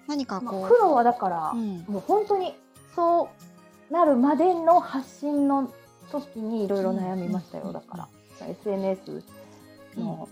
[0.08, 1.86] 何かこう、まあ、苦労はだから、うん。
[1.88, 2.54] もう本当に
[2.96, 3.30] そ
[3.90, 5.72] うなるまでの発信の
[6.12, 7.74] 時にいろいろ悩みましたよ、うん。
[7.74, 8.08] だから、
[8.48, 9.24] SNS
[9.96, 10.28] の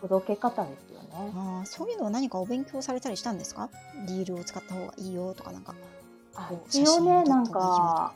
[0.00, 1.08] 届け方ですよね。
[1.34, 3.68] あーそういうのは何かお勉強されたりしたんですか？
[4.06, 5.74] リールを使った方がいいよとかなんか
[6.36, 8.12] あ一応ねなんか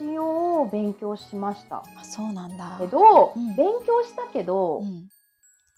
[0.00, 1.84] 一応勉強しました。
[1.96, 2.76] あそうなんだ。
[2.80, 3.54] けど、うん。
[3.54, 5.08] 勉強したけど、うん、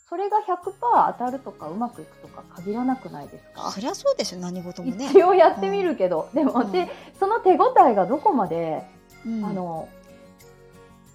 [0.08, 3.70] それが100%当たるとかうまくいくとか限らなくないですか？
[3.72, 5.06] そりゃそうですよ何事もね。
[5.10, 6.72] 一応やってみるけど、でも、うん。
[6.72, 8.84] でその手応えがどこまで、
[9.26, 9.44] うん。
[9.44, 9.88] あの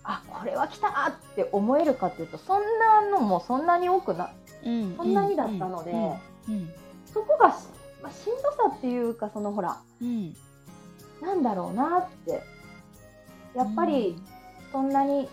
[0.03, 4.31] あこれは来たって思えるかっていうとそんなのもそんなに多くな
[4.65, 4.95] うん。
[4.97, 6.69] そんなにだったので、うん。
[7.13, 7.67] そこがし,、
[8.03, 10.35] まあ、しんどさっていうかそのほらうん。
[11.21, 12.43] なんだろうなって
[13.55, 14.15] やっぱり
[14.71, 15.27] そんなに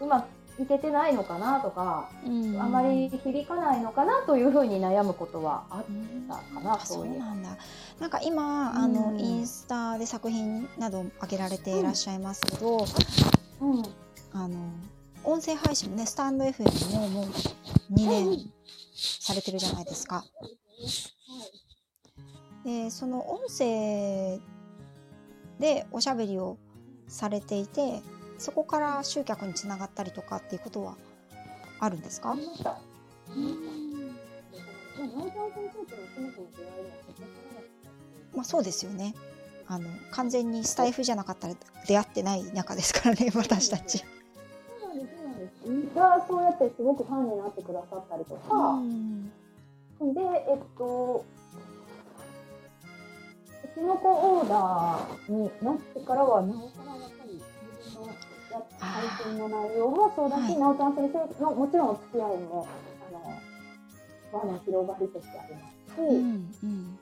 [0.00, 2.54] うまくいけてないのかなとか、うん。
[2.54, 7.18] うんあまり響かないのかなというふうに悩むことはあっうんたかな、うそういう。
[7.18, 7.56] なんだ。
[8.00, 12.78] なんか今あの、うんインスタで作品など上げられていらっしゃいますけど、
[13.60, 13.82] うん。
[14.32, 14.56] あの
[15.24, 17.24] 音声配信もねスタンド FM ももう
[17.94, 18.52] 2年
[18.94, 20.24] されてるじゃないですか。
[22.64, 24.40] でその音声
[25.58, 26.58] でおしゃべりを
[27.08, 28.02] されていて
[28.38, 30.96] そこから集客につながったりとかっていうことは
[31.80, 32.36] あるんですか、
[38.34, 39.14] まあ、そうですよね。
[39.70, 41.54] あの完全にスタイフじゃなかったら
[41.86, 44.02] 出会ってない仲ですからね私たち。
[45.94, 49.30] が、そうやってすごくファンになってくださったりとか、うん。
[50.14, 51.24] で、えっと、
[53.78, 54.08] うちの子
[54.40, 62.66] オーダーになってからは、なおさらやっぱり自分のや配信の内容もそうだし、はいなおちゃん先生のもちろんお付き合いも、
[63.08, 66.98] あの、輪の広がりとしてありますし、うんうん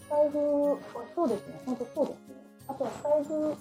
[0.00, 0.78] スタイフは
[1.14, 2.34] そうですね、本当そうですね。
[2.68, 3.56] あとはスタイフ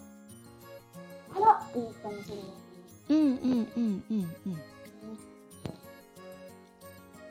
[1.34, 3.15] からインスタの広がり。
[3.15, 4.58] うんうんうんうんうん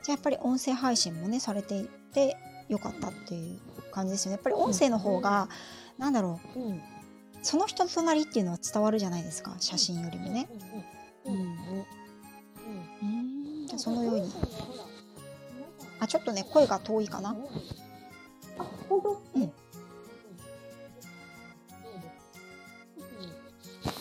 [0.03, 2.35] じゃあやっぱり音声配信もねされていて
[2.67, 3.59] よかったっていう
[3.93, 4.33] 感じですよね。
[4.33, 5.47] やっぱり音声の方が、
[5.97, 6.59] なんだろう。
[6.59, 6.81] うん。
[7.43, 10.49] その人の隣っていうのは伝わるじゃないですか写真よりもね。
[13.77, 14.31] そのように。
[15.99, 17.35] あちょっとね声が遠いかな。
[18.57, 19.21] あ、本当？
[19.35, 19.51] うん。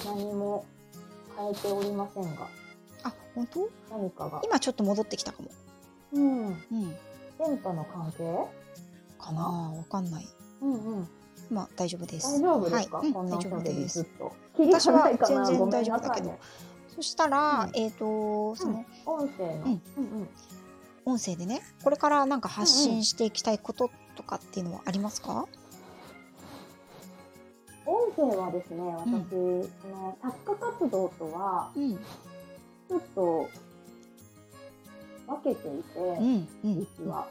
[0.04, 0.64] 何も
[1.36, 2.48] 変えておりませんが、
[3.04, 3.68] あ本当？
[3.90, 4.40] 何かが。
[4.44, 5.50] 今ちょっと戻ってきたかも。
[6.12, 6.46] うん。
[6.46, 6.56] うん。
[7.38, 8.61] 電波の関係？
[9.34, 10.28] かなわかんない。
[10.60, 11.08] うんうん。
[11.50, 12.40] まあ大丈夫です。
[12.40, 12.98] 大丈夫ですか？
[12.98, 14.06] はい、大丈夫です。
[14.58, 16.38] 私は全然大丈夫だけど。
[16.94, 19.52] そしたら、うんえっ、とその、音声の。
[19.52, 19.80] うんうん
[20.20, 20.28] うん。
[21.04, 25.48] 音声でねこれからなんか発信していきたいこととかっていうのはありますか、
[27.84, 29.08] 音声はですね、私、
[29.82, 33.48] その作家活動とはうん、ちょっと
[35.26, 35.86] 分けていて、
[36.62, 37.26] 実は。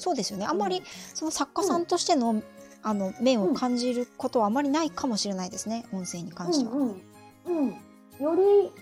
[0.00, 0.46] そうですよね。
[0.46, 0.82] あんまり
[1.14, 2.42] その作家さんとしての,、
[2.82, 5.84] あの面を感じることはあまりないかもしれないですね。
[5.92, 6.72] 音声に関しては。
[6.72, 7.02] うんうん
[7.46, 8.72] うん、より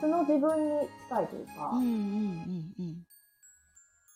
[0.00, 3.06] 素の自分に近いというか、うんうんうんうん。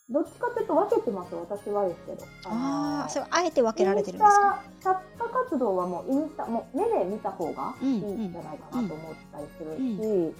[0.09, 2.25] どっちかというと分けてます私はですけど。
[2.45, 4.63] ああそれあえて分けられてるんですか？
[4.81, 10.35] 作家活動はもうインスタもう目で見た方がいいうんうんんじゃないかなと思ったりするし、うん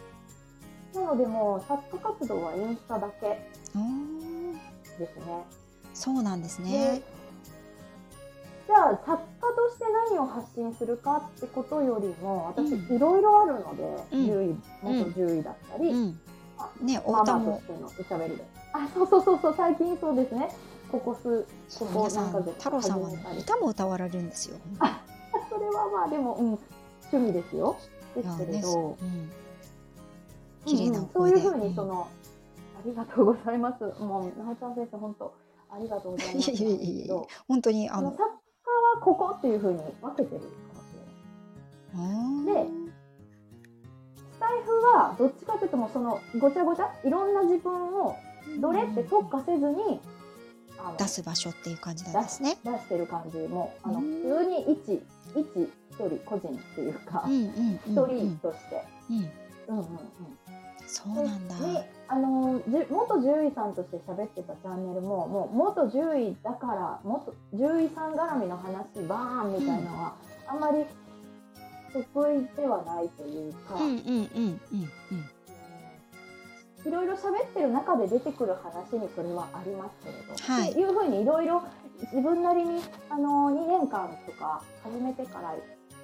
[0.95, 3.49] なのでもう作家活動はインスタだけ
[4.99, 5.45] ですね。
[5.93, 7.01] そうなんですでね。
[8.67, 9.17] じゃあ作家
[9.53, 16.19] として何を発信するかってことよりも私うんいろいろあるので、うん獣医元獣医だったり、うん。
[16.81, 17.51] ね、おマ歌も。
[17.51, 20.49] マとしてのおしゃべりであそうそうそうそう最近そうですね
[20.91, 21.45] ここ数
[21.79, 24.57] ここ皆さん何ヶ月太郎さんは歌も歌われるんですよ。
[25.49, 26.59] それはまあでも、うん、
[27.11, 27.77] 趣味ですよ
[28.15, 29.31] ですけれねど、うん。
[30.65, 31.41] 綺麗なうんうん声で。
[31.41, 32.07] そういうふうにその、
[32.81, 35.33] ありがとうございますもうなおちゃん先生本当
[35.69, 37.15] ありがとうございますいやいやいや
[37.47, 38.11] 本当にあの。
[38.11, 40.93] 作家はここっていうふうに分けてるかもし
[41.93, 42.69] れないで
[44.33, 48.15] スタイフはどっちかというともうそのごちゃごちゃいろんな自分を
[48.59, 49.99] どれって特化せずに
[50.79, 52.57] あの出す場所っていう感じなんですね。
[52.63, 55.03] 出してる感じもあのうん普通に一
[55.35, 58.83] 一一人個人っていうかうんうん一うん人として。
[59.09, 59.17] うん。
[59.67, 60.40] うんうんうん
[60.91, 61.55] そうなんだ。
[61.55, 70.15] であの元獣医さんとして喋ってたチャンネルももう元獣医だから元獣医さん絡みの話バーンみたいなのは、
[70.47, 70.59] あん。
[70.59, 70.83] まり
[71.93, 74.59] 得意ではないというか、うんうんうんうん
[75.11, 75.29] うん。
[76.85, 80.71] いろいろ喋ってる中で出てくる話にそれはありますけれど、はい。
[80.71, 81.63] っていうふうにいろいろ
[82.11, 85.55] 自分なりにあの2年間とか始めてから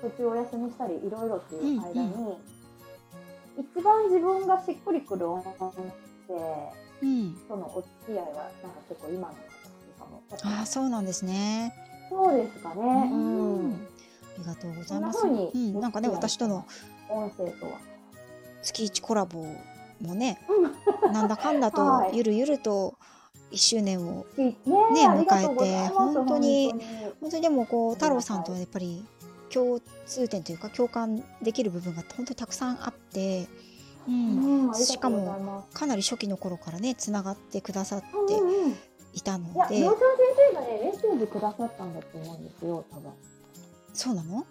[0.02, 2.38] 途中お休みしたりいろいろっていう間に、うん
[3.58, 5.72] 一番自分がしっくりくる音声
[7.02, 7.34] うん。
[7.48, 11.74] とのお付き合いはなんか結構今の方とかもああそうなんですね。
[12.10, 12.82] そうですかね。
[12.82, 13.78] ううんんあ
[14.40, 15.26] りがとうございます。
[15.26, 16.66] うん、なんかね私との
[17.10, 17.80] 音声とは。
[18.62, 19.46] 月一コラボ
[20.02, 20.40] もね、
[21.14, 22.96] なんだかんだとはいゆるゆると
[23.52, 24.56] 1周年をね
[24.94, 29.06] ねありがとうございます本当に本当に本当にでもこう太郎さんとはやっぱり
[29.54, 33.48] 共通点というか共感できる部分が本当にたくさんあって、
[34.08, 34.68] う、うん。
[34.68, 35.66] ん、ありしかも。
[35.74, 38.76] かなり初期の頃からねつながってくださってうんうんうん。
[39.14, 40.02] いたのいや、で、農場先
[40.52, 43.12] 生がね、メッセージくださったんだと思うんですよ、多分。
[43.94, 44.46] そうなの？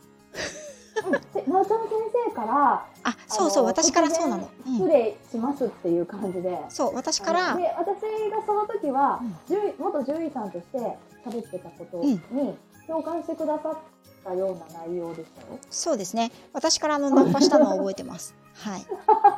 [1.07, 1.91] うん、で、なおちゃん先
[2.31, 6.59] 生から、あそうそう私からそうなの、うん、失礼しますっていう感じで。
[6.69, 7.55] そう私から。
[7.55, 9.37] で、私がその時はうん、
[9.79, 10.79] 元獣医さんとして
[11.25, 12.19] 喋ってたことに
[12.89, 13.79] 共感してくださっ
[14.27, 15.59] たような内容でしたよ。
[15.71, 16.33] そうですね。
[16.53, 18.35] 私からあのナンパしたのは覚えてます。
[18.55, 18.87] はい。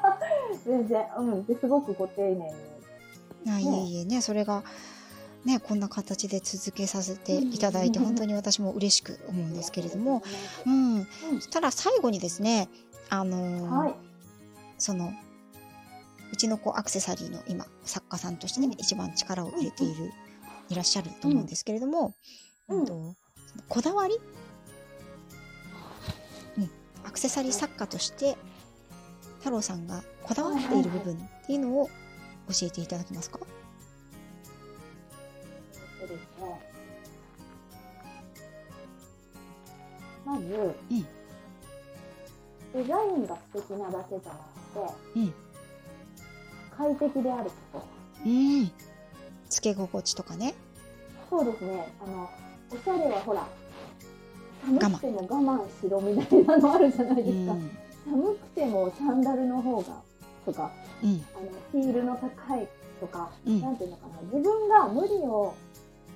[0.65, 3.53] 全然、うん、ですごくご丁寧に。
[3.53, 4.23] あいえいえね。
[4.23, 4.65] それが
[5.45, 8.05] ねこんな形で続けさせていただいてうん。
[8.07, 10.23] 本当に私も嬉しく思うんですけれども、
[10.67, 11.07] ううん、
[11.51, 12.69] ただ最後にですね
[13.11, 13.95] あのーん、はい。
[14.79, 15.13] その
[16.33, 18.73] うちのこうアクセサリーの今作家さんとしてね、うん。
[18.73, 20.11] 一番力を入れている、
[20.69, 22.15] いらっしゃると思うんですけれども、
[22.69, 22.81] うん。
[22.81, 22.87] うん。
[22.87, 23.15] と
[23.69, 24.21] こだわり、うん、
[27.05, 28.37] アクセサリー作家として
[29.39, 31.89] 太郎さんがこだわっている部分っていうのを
[32.49, 33.39] 教えていただけますか、
[35.99, 36.61] そうですね。
[40.25, 41.07] まず、うん
[42.75, 45.35] デザインが素敵なだけじゃなくて、うん
[46.77, 47.87] 快適であること。
[48.25, 48.71] うん、
[49.49, 50.55] つけ心地とかね
[51.31, 51.93] そうですね。
[52.01, 52.31] あの、
[52.71, 53.47] おしゃれはほら、
[54.77, 57.53] 寒慢くても我慢しろみたいなのあるじゃないですか。
[57.53, 57.71] うん。
[58.05, 60.03] 寒くてもサンダルの方が、
[60.45, 60.71] とか、
[61.03, 61.25] うん。
[61.37, 62.69] あの、ヒールの高い
[63.01, 63.61] とか、うん。
[63.61, 64.21] なんていうのかな。
[64.23, 65.55] 自分が無理を、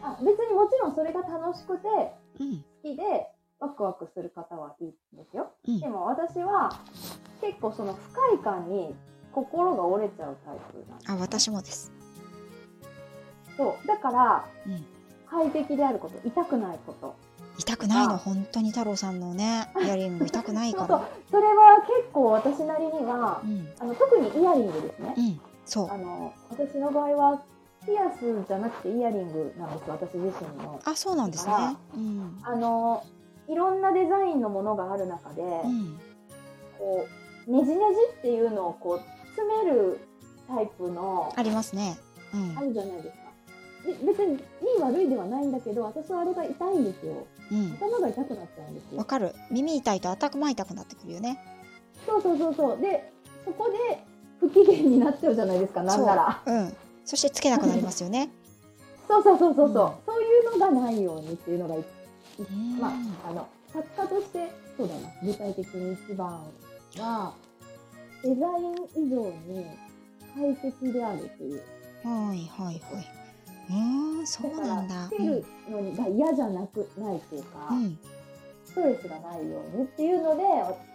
[0.02, 1.88] あ別にもちろんそれが楽しくて、
[2.40, 2.56] うん。
[2.58, 3.02] 好きで
[3.60, 5.52] ワクワクする方はいいんですよ。
[5.68, 5.80] うん。
[5.80, 6.80] でも私は
[7.40, 8.94] 結構その不快感に
[9.32, 11.92] 心が折れちゃうタイプなんです、あ私もです、
[13.56, 13.86] そう。
[13.86, 14.84] だからうん、
[15.30, 17.14] 快適であること痛くないこと
[17.58, 18.14] 痛くないの？
[18.14, 18.18] あ。
[18.18, 21.08] 本当に太郎さんのねイヤリング痛くないから。
[21.30, 23.72] それは結構私なりにはうん。
[23.78, 25.14] あの特にイヤリングですね。
[25.16, 25.90] うんそう。
[25.90, 27.42] あの私の場合は
[27.86, 30.80] ピアスじゃなくてイヤリングなんです私自身の。
[30.84, 31.54] あそうなんですね。
[31.94, 32.38] うん。
[32.42, 33.04] あの
[33.48, 35.98] いろんなデザインのものがある中で、うん。
[36.78, 37.06] こ
[37.48, 39.00] うねじねじっていうのをこう
[39.36, 40.00] 詰める
[40.48, 41.98] タイプのありますね。
[42.32, 42.58] うん。
[42.58, 43.22] あるじゃないですか。
[43.84, 44.40] で別にいい
[44.80, 47.26] 悪いではないんだけど私はあれが痛いんですよ。
[47.52, 47.72] うん。
[47.74, 48.98] 頭が痛くなっちゃうんですよ。
[48.98, 49.34] わかる。
[49.50, 51.38] 耳痛いと頭痛くなってくるよね。
[52.06, 52.80] そうそうそうそう。
[52.80, 53.12] で
[53.44, 54.02] そこで
[54.40, 56.42] 不機嫌になっちゃうじゃないですかなんなら。
[56.44, 56.76] そううん。
[57.04, 58.30] そしてつけなくなりますよね。
[59.06, 59.92] そうそうそうそうそう、うん。
[60.06, 61.76] そういうのがないようにっていうのが
[62.80, 65.00] まああの作家としてそうだな。
[65.22, 66.42] 具体的に一番
[66.96, 67.34] は
[68.24, 69.66] デザイン以上に
[70.34, 71.62] 快適であるっていう。
[72.04, 73.21] はいはいはい
[73.70, 75.08] うんそうなんだ。
[75.08, 77.68] つけるのにが嫌じゃなくないっていうか。
[77.70, 77.98] うん
[78.64, 80.42] ストレスがないようにっていうので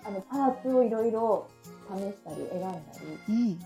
[0.03, 2.79] あのパーツをいろいろしたり選んだ
[3.27, 3.33] り。
[3.33, 3.65] うんし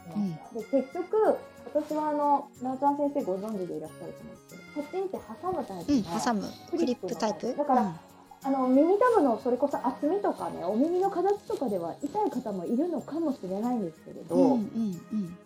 [0.53, 0.77] ました。
[0.77, 1.37] で結局
[1.73, 6.43] 私はあのなおちゃん先生ご存知でいらっしゃると思うんですけどパチンって挟むタイプうん、が、挟む。
[6.71, 7.55] クリップタイプ。
[7.55, 7.95] だから
[8.43, 15.37] あの耳たぶのそれこそ厚みとかねお耳の形とかでは痛い方もいるのかもしれないんですけれど、うんうんうん。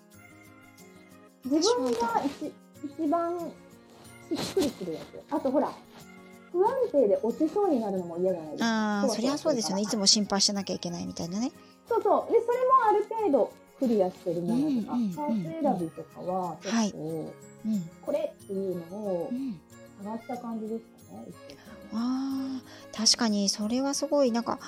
[1.52, 2.52] 自分が一
[2.98, 5.34] 一番しっくりするやつ。
[5.34, 5.72] あとほら
[6.52, 8.68] 不安定で落ちそうになるのも嫌じゃないですか。
[8.68, 9.84] ああそりゃそうですよね。
[9.84, 11.52] いつもも心配してなきゃいけないみたいなね。
[11.90, 12.32] そうそう。
[12.32, 19.60] でそれもある程度クリアしてるものとか、うんうんうんパーツ選びとかは結構、はいうんこれっていうのをうん。
[20.04, 21.26] 探した感じでしたね。
[21.94, 24.60] あー確かにそれはすごいなんか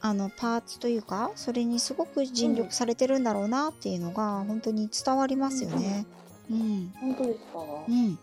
[0.00, 6.06] あのパーツというかそれにすごく尽力されてるんだろうなっていうのが本当に伝わりますよね。
[6.14, 6.19] うん
[6.50, 8.18] 本当ですか、うん、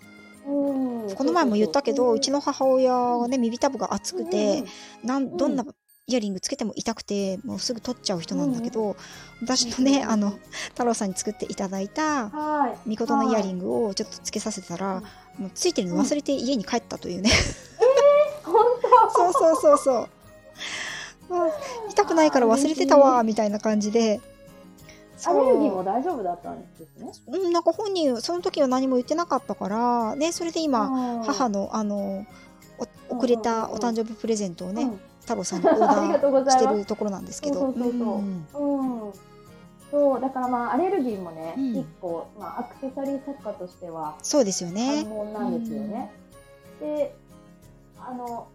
[1.06, 1.16] うん。
[1.16, 4.64] この前も言ったけどうちのの母親はね耳たぶが厚くて、
[5.04, 5.66] なんどんな
[6.10, 8.96] イヤリングつけても痛くてもうすぐ取っちゃう人なんだけど、
[9.42, 12.90] 私とね、うんあの太郎さんに作っていただいたはい。
[12.90, 15.04] みことのイヤリグングをちょっとつけさせてたら、
[15.38, 15.44] うん。
[15.44, 17.30] もうついてるの忘れて家に帰ったというね、
[18.44, 18.56] 本
[19.12, 20.10] そうそうそうそう。
[21.30, 21.50] あ
[21.92, 24.22] 痛くないから忘れてたわみたいな感じで。
[25.24, 27.12] 当アレルギーも大丈夫だったんですね。
[27.28, 32.26] うん、なんか本人その時は何も言ってなかったから、ね、それで今、母ののあの
[33.10, 35.00] お送れたお誕生日プレゼントをね、うん。
[35.22, 37.74] 太郎さんにオーダー してるところなんですけど。
[39.90, 41.78] そうだからまあアレルギーもね、うん。
[41.78, 45.04] 一個、まあ、アクセサリー作家としてはそうですよね。
[45.04, 45.10] 関。
[45.10, 46.12] 門なんですよね。
[46.82, 47.16] で
[47.98, 48.48] あの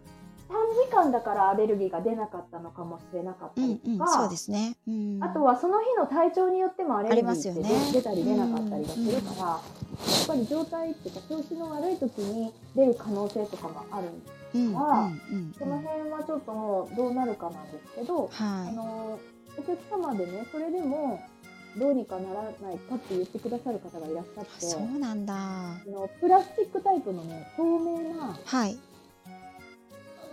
[0.52, 4.76] 短時間だからアレルギーが出なかったのかもしれなかったうんうん、りとか、そうですね。
[4.86, 19.18] うん、あとはその日の体調によってもアレルギーってありますよ出,、ねたり出なかったりがするから、やっぱり状態っていうか調子の悪い時に出る可能性とかがあるんでうんうんはうんその辺はちょっともうどうなるかなんですけど、あはの
[19.58, 21.22] お客様でねそれでも
[21.78, 24.46] どうにかならないかって言ってくださる方がいらっしゃっい。
[24.46, 25.34] てそうなんだ。
[25.34, 28.76] あのプラスチックタイプのね透明なはい。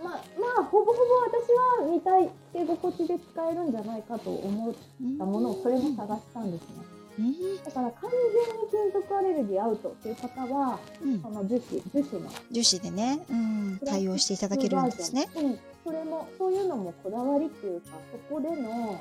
[0.02, 4.74] まあまあほぼほぼ私は見たいつけ心地で使えるんじゃないかと思っ
[5.18, 7.00] たものをそれも探したんですね。
[7.18, 7.64] うん。
[7.64, 11.20] だから完全に金属アレルギーアウトっていう方は、うん。
[11.24, 12.30] あの樹脂、樹脂の。
[12.50, 15.28] 樹脂でね、うん、対応していただけるんですね。
[15.36, 17.90] うん、それも、そういうのもこだわりっていうか、
[18.28, 19.00] そこでの、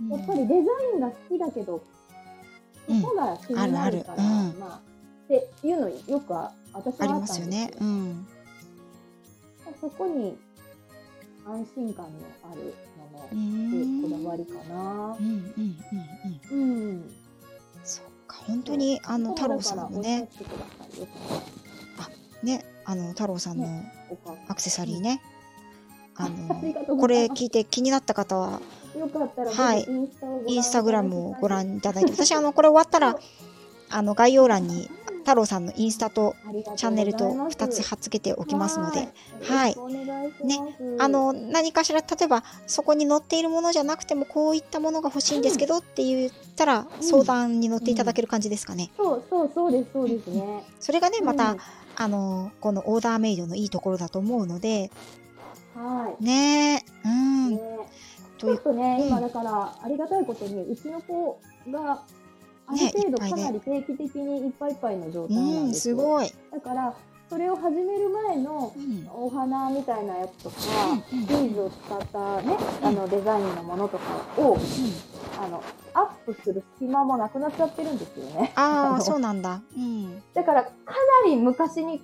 [0.00, 0.08] うん。
[0.10, 0.64] やっぱりデザイ
[0.96, 1.82] ンが好きだけど、
[2.88, 3.02] うん。
[3.02, 4.22] そこが気になるから、あるある。
[4.54, 4.58] うん。
[4.58, 4.80] まあ、
[5.24, 7.70] っていうのよくあ私ありはあったんですますよね。
[7.80, 8.26] うん。
[9.80, 10.36] そこに
[11.46, 12.12] 安心感の
[12.50, 15.16] あるものうってんこだわりかな。
[15.18, 15.22] う。
[15.22, 15.76] んうん
[16.52, 16.90] うんうん。
[16.90, 17.10] うん。
[17.84, 22.16] そっか、本当にあの太郎さんのね、そうだからおっしゃってくださいよ。
[22.42, 23.66] ね、あの太郎さんの
[24.48, 25.20] アクセサリーね。
[26.16, 28.60] あのこれ聞いて気になった方は
[28.98, 29.86] よかったら、はい。
[30.48, 33.16] インスタグラムをご覧いただいて、私あののこれ終わったら
[33.90, 34.90] あの概要欄に
[35.28, 36.36] 太郎さんのインスタと
[36.76, 39.08] チャンネルと2つ貼っつけておきますので、
[39.42, 39.76] はい。
[40.42, 40.58] ね。
[40.98, 48.90] あの何かしら例えばそこに載っているものじゃなくてもこういったものが欲しいんですけどって言ったら相談に乗っていただける感じですかね。
[48.96, 50.64] そうそうそうですそうですね。
[50.80, 51.58] それがねまた、うん
[52.00, 54.92] あのこのオーダーメイドのいいところだと思うので。
[55.74, 56.24] はい。
[56.24, 56.84] ね。
[57.04, 57.60] えうん、ね。
[58.38, 59.08] というちょっとね、うん。
[59.08, 61.40] 今だからありがたいことにうちの子
[61.72, 62.04] が
[62.68, 65.96] あるね程度かなり定期的にいっぱいいっぱいの状態なうんんですよ。
[65.96, 66.94] すごい、だから
[67.28, 69.08] それを始める前のうん。
[69.12, 70.56] お花みたいなやつとか、
[71.12, 71.26] うんうん。
[71.26, 74.04] ビーズを使ったね、あのデザインのものとか
[74.38, 74.56] を
[75.42, 75.62] あの
[75.92, 78.52] アップする隙間もなくなっちゃってるんですよね。
[78.54, 79.60] あ あそうなんだ。
[79.76, 80.22] うん。
[80.32, 80.72] だからかな
[81.26, 82.00] り昔に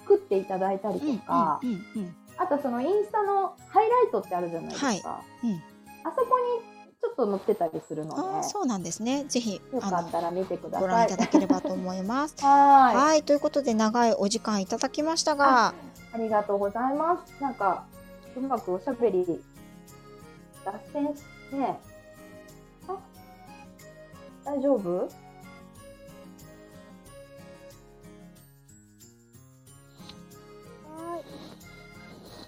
[0.00, 2.16] 作っていただいたりうんとか、うんうん。
[2.38, 4.86] あとそのインスタのハイライトってあるじゃないですか。
[4.86, 5.00] はい。
[5.44, 5.62] うん。
[6.04, 6.73] あそこに
[7.04, 10.80] ちょっと載ってたりするので、ああそうなんですねぜひよかあったら見てください。
[10.80, 15.94] のご覧いただければと思いますは はいということで長いお時間いただきましたがい。
[16.14, 17.42] ありがとうございます。
[17.42, 17.84] なんか、
[18.36, 19.26] うまくおしゃべり、
[20.64, 21.24] 脱線して、
[22.86, 22.96] あ、
[24.44, 25.08] 大丈夫？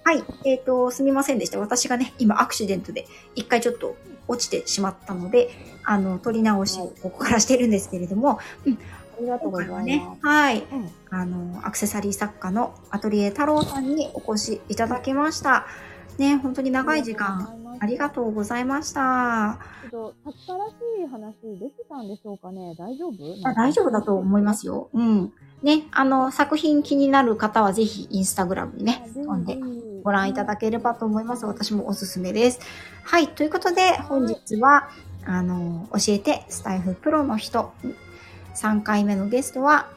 [0.04, 1.58] はい、えっ、と、すみませんでした。
[1.58, 3.96] 私がね、今アクシデントで一回ちょっと
[4.28, 5.50] 落ちてしまったので、
[5.84, 9.78] あの、取り直しをここからしてるんですけれども、ありがとうございます。
[9.78, 15.66] はね、はい、うんあの、アクセサリー作家のアトリエ太郎さんにお越しいただきました。
[16.18, 19.58] ね、本当に長い時間、ありがとうございました。
[19.82, 20.72] けど、たったらし
[21.02, 23.48] い話できたんでしょうかね大丈夫？
[23.48, 24.88] あ大丈夫だと思いますよ。
[24.92, 25.32] うん。
[25.62, 29.58] ね、あの、作品気になる方はぜひインスタグラムにね、飛んで
[30.06, 31.46] ご覧いただければと思います。
[31.46, 32.60] 私もおすすめです。
[33.02, 33.26] はい。
[33.26, 34.88] ということで、本日は、
[35.24, 37.72] あの、教えてスタイフプロの人、
[38.54, 39.88] 3回目のゲストは、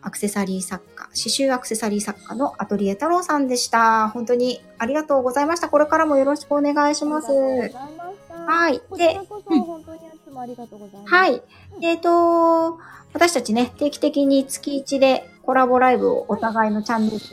[0.00, 4.08] アクセサリー作家、刺繍アクセサリー作家のアトリエ太郎さんでした。
[4.08, 5.68] 本当にありがとうございました。
[5.68, 7.30] これからもよろしくお願いします。
[7.30, 11.14] はいこちらこそ、本当にいつもありがとうございます。
[11.14, 11.42] はい。
[11.82, 12.78] えっ、と、
[13.12, 17.24] 私たちね、定期的に月1でコラボライブをお互いのチャンネルで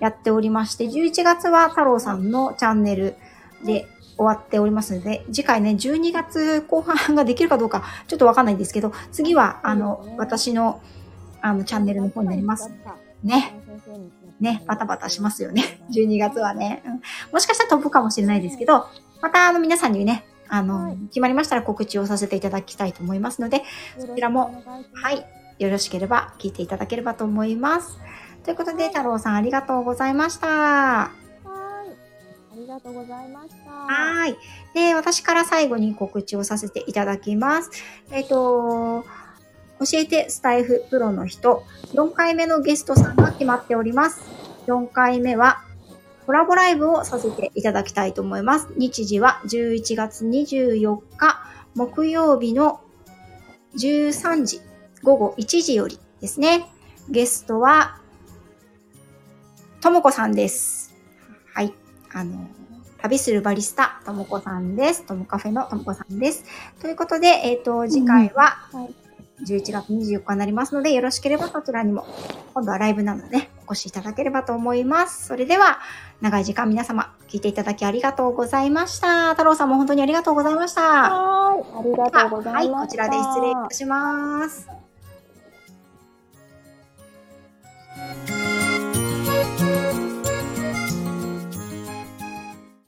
[0.00, 3.16] やっておりまして、11月は太郎さんのチャンネル
[3.64, 3.86] で
[4.16, 10.80] 終わっておりますので、次回ね、12月後半ができるかどうかちょっとわかんないんですけど、次は、あの、私の、
[11.40, 12.70] あの、チャンネルの方になります。
[13.22, 13.54] ね。
[14.40, 15.80] ね、バタバタしますよね。
[15.90, 16.82] 12月はね。
[16.86, 17.00] うん
[17.32, 18.86] もしかしたら飛ぶかもしれないですけど、
[19.20, 23.64] またあの皆さんにね、あの、はい決まりましたら告知をさせていただきたいと思いますので、
[23.98, 24.62] そちらも、
[24.94, 25.24] はい、
[25.58, 27.98] よろしければ聞いていただければと思います。
[28.44, 30.46] ということで、太郎さんありがとうございました。
[30.48, 31.48] はい。
[32.52, 33.70] ありがとうございました。
[33.70, 34.36] はい。
[34.74, 37.70] で、私から最後に告知をさせていただきます。
[38.10, 39.04] えっ、と、
[39.80, 41.62] 教えてスタイフプロの人、
[41.94, 44.20] 4回目のゲストさんが決まっております。
[44.66, 45.62] 4回目は、
[46.26, 48.68] コラボライブをさせていただきたいと思います。
[48.76, 51.42] 日時は11月24日
[51.74, 52.80] 木曜日の
[53.76, 54.60] 13時、
[55.02, 56.66] 午後1時よりですね。
[57.08, 58.00] ゲストは、
[59.80, 60.94] ともこさんです。
[61.54, 61.72] はい。
[62.12, 62.48] あの、
[63.00, 65.04] 旅するバリスタ、ともこさんです。
[65.04, 66.44] ともカフェのともこさんです。
[66.80, 68.56] ということで、えっ、ー、と、次回は、
[69.46, 72.06] 11月24日になりますので、よろしければそちらにも、
[72.54, 75.28] 今度はライブなので、ね、お越しいただければと思います。
[75.28, 75.78] それでは、
[76.20, 79.30] 長い時間皆様、聞いていただきありがとうございました。
[79.30, 80.82] 太郎さんも本当にありがとうございました。
[80.82, 82.72] はい、ありがとうございました。
[82.78, 84.68] はい、こちらで失礼いたします。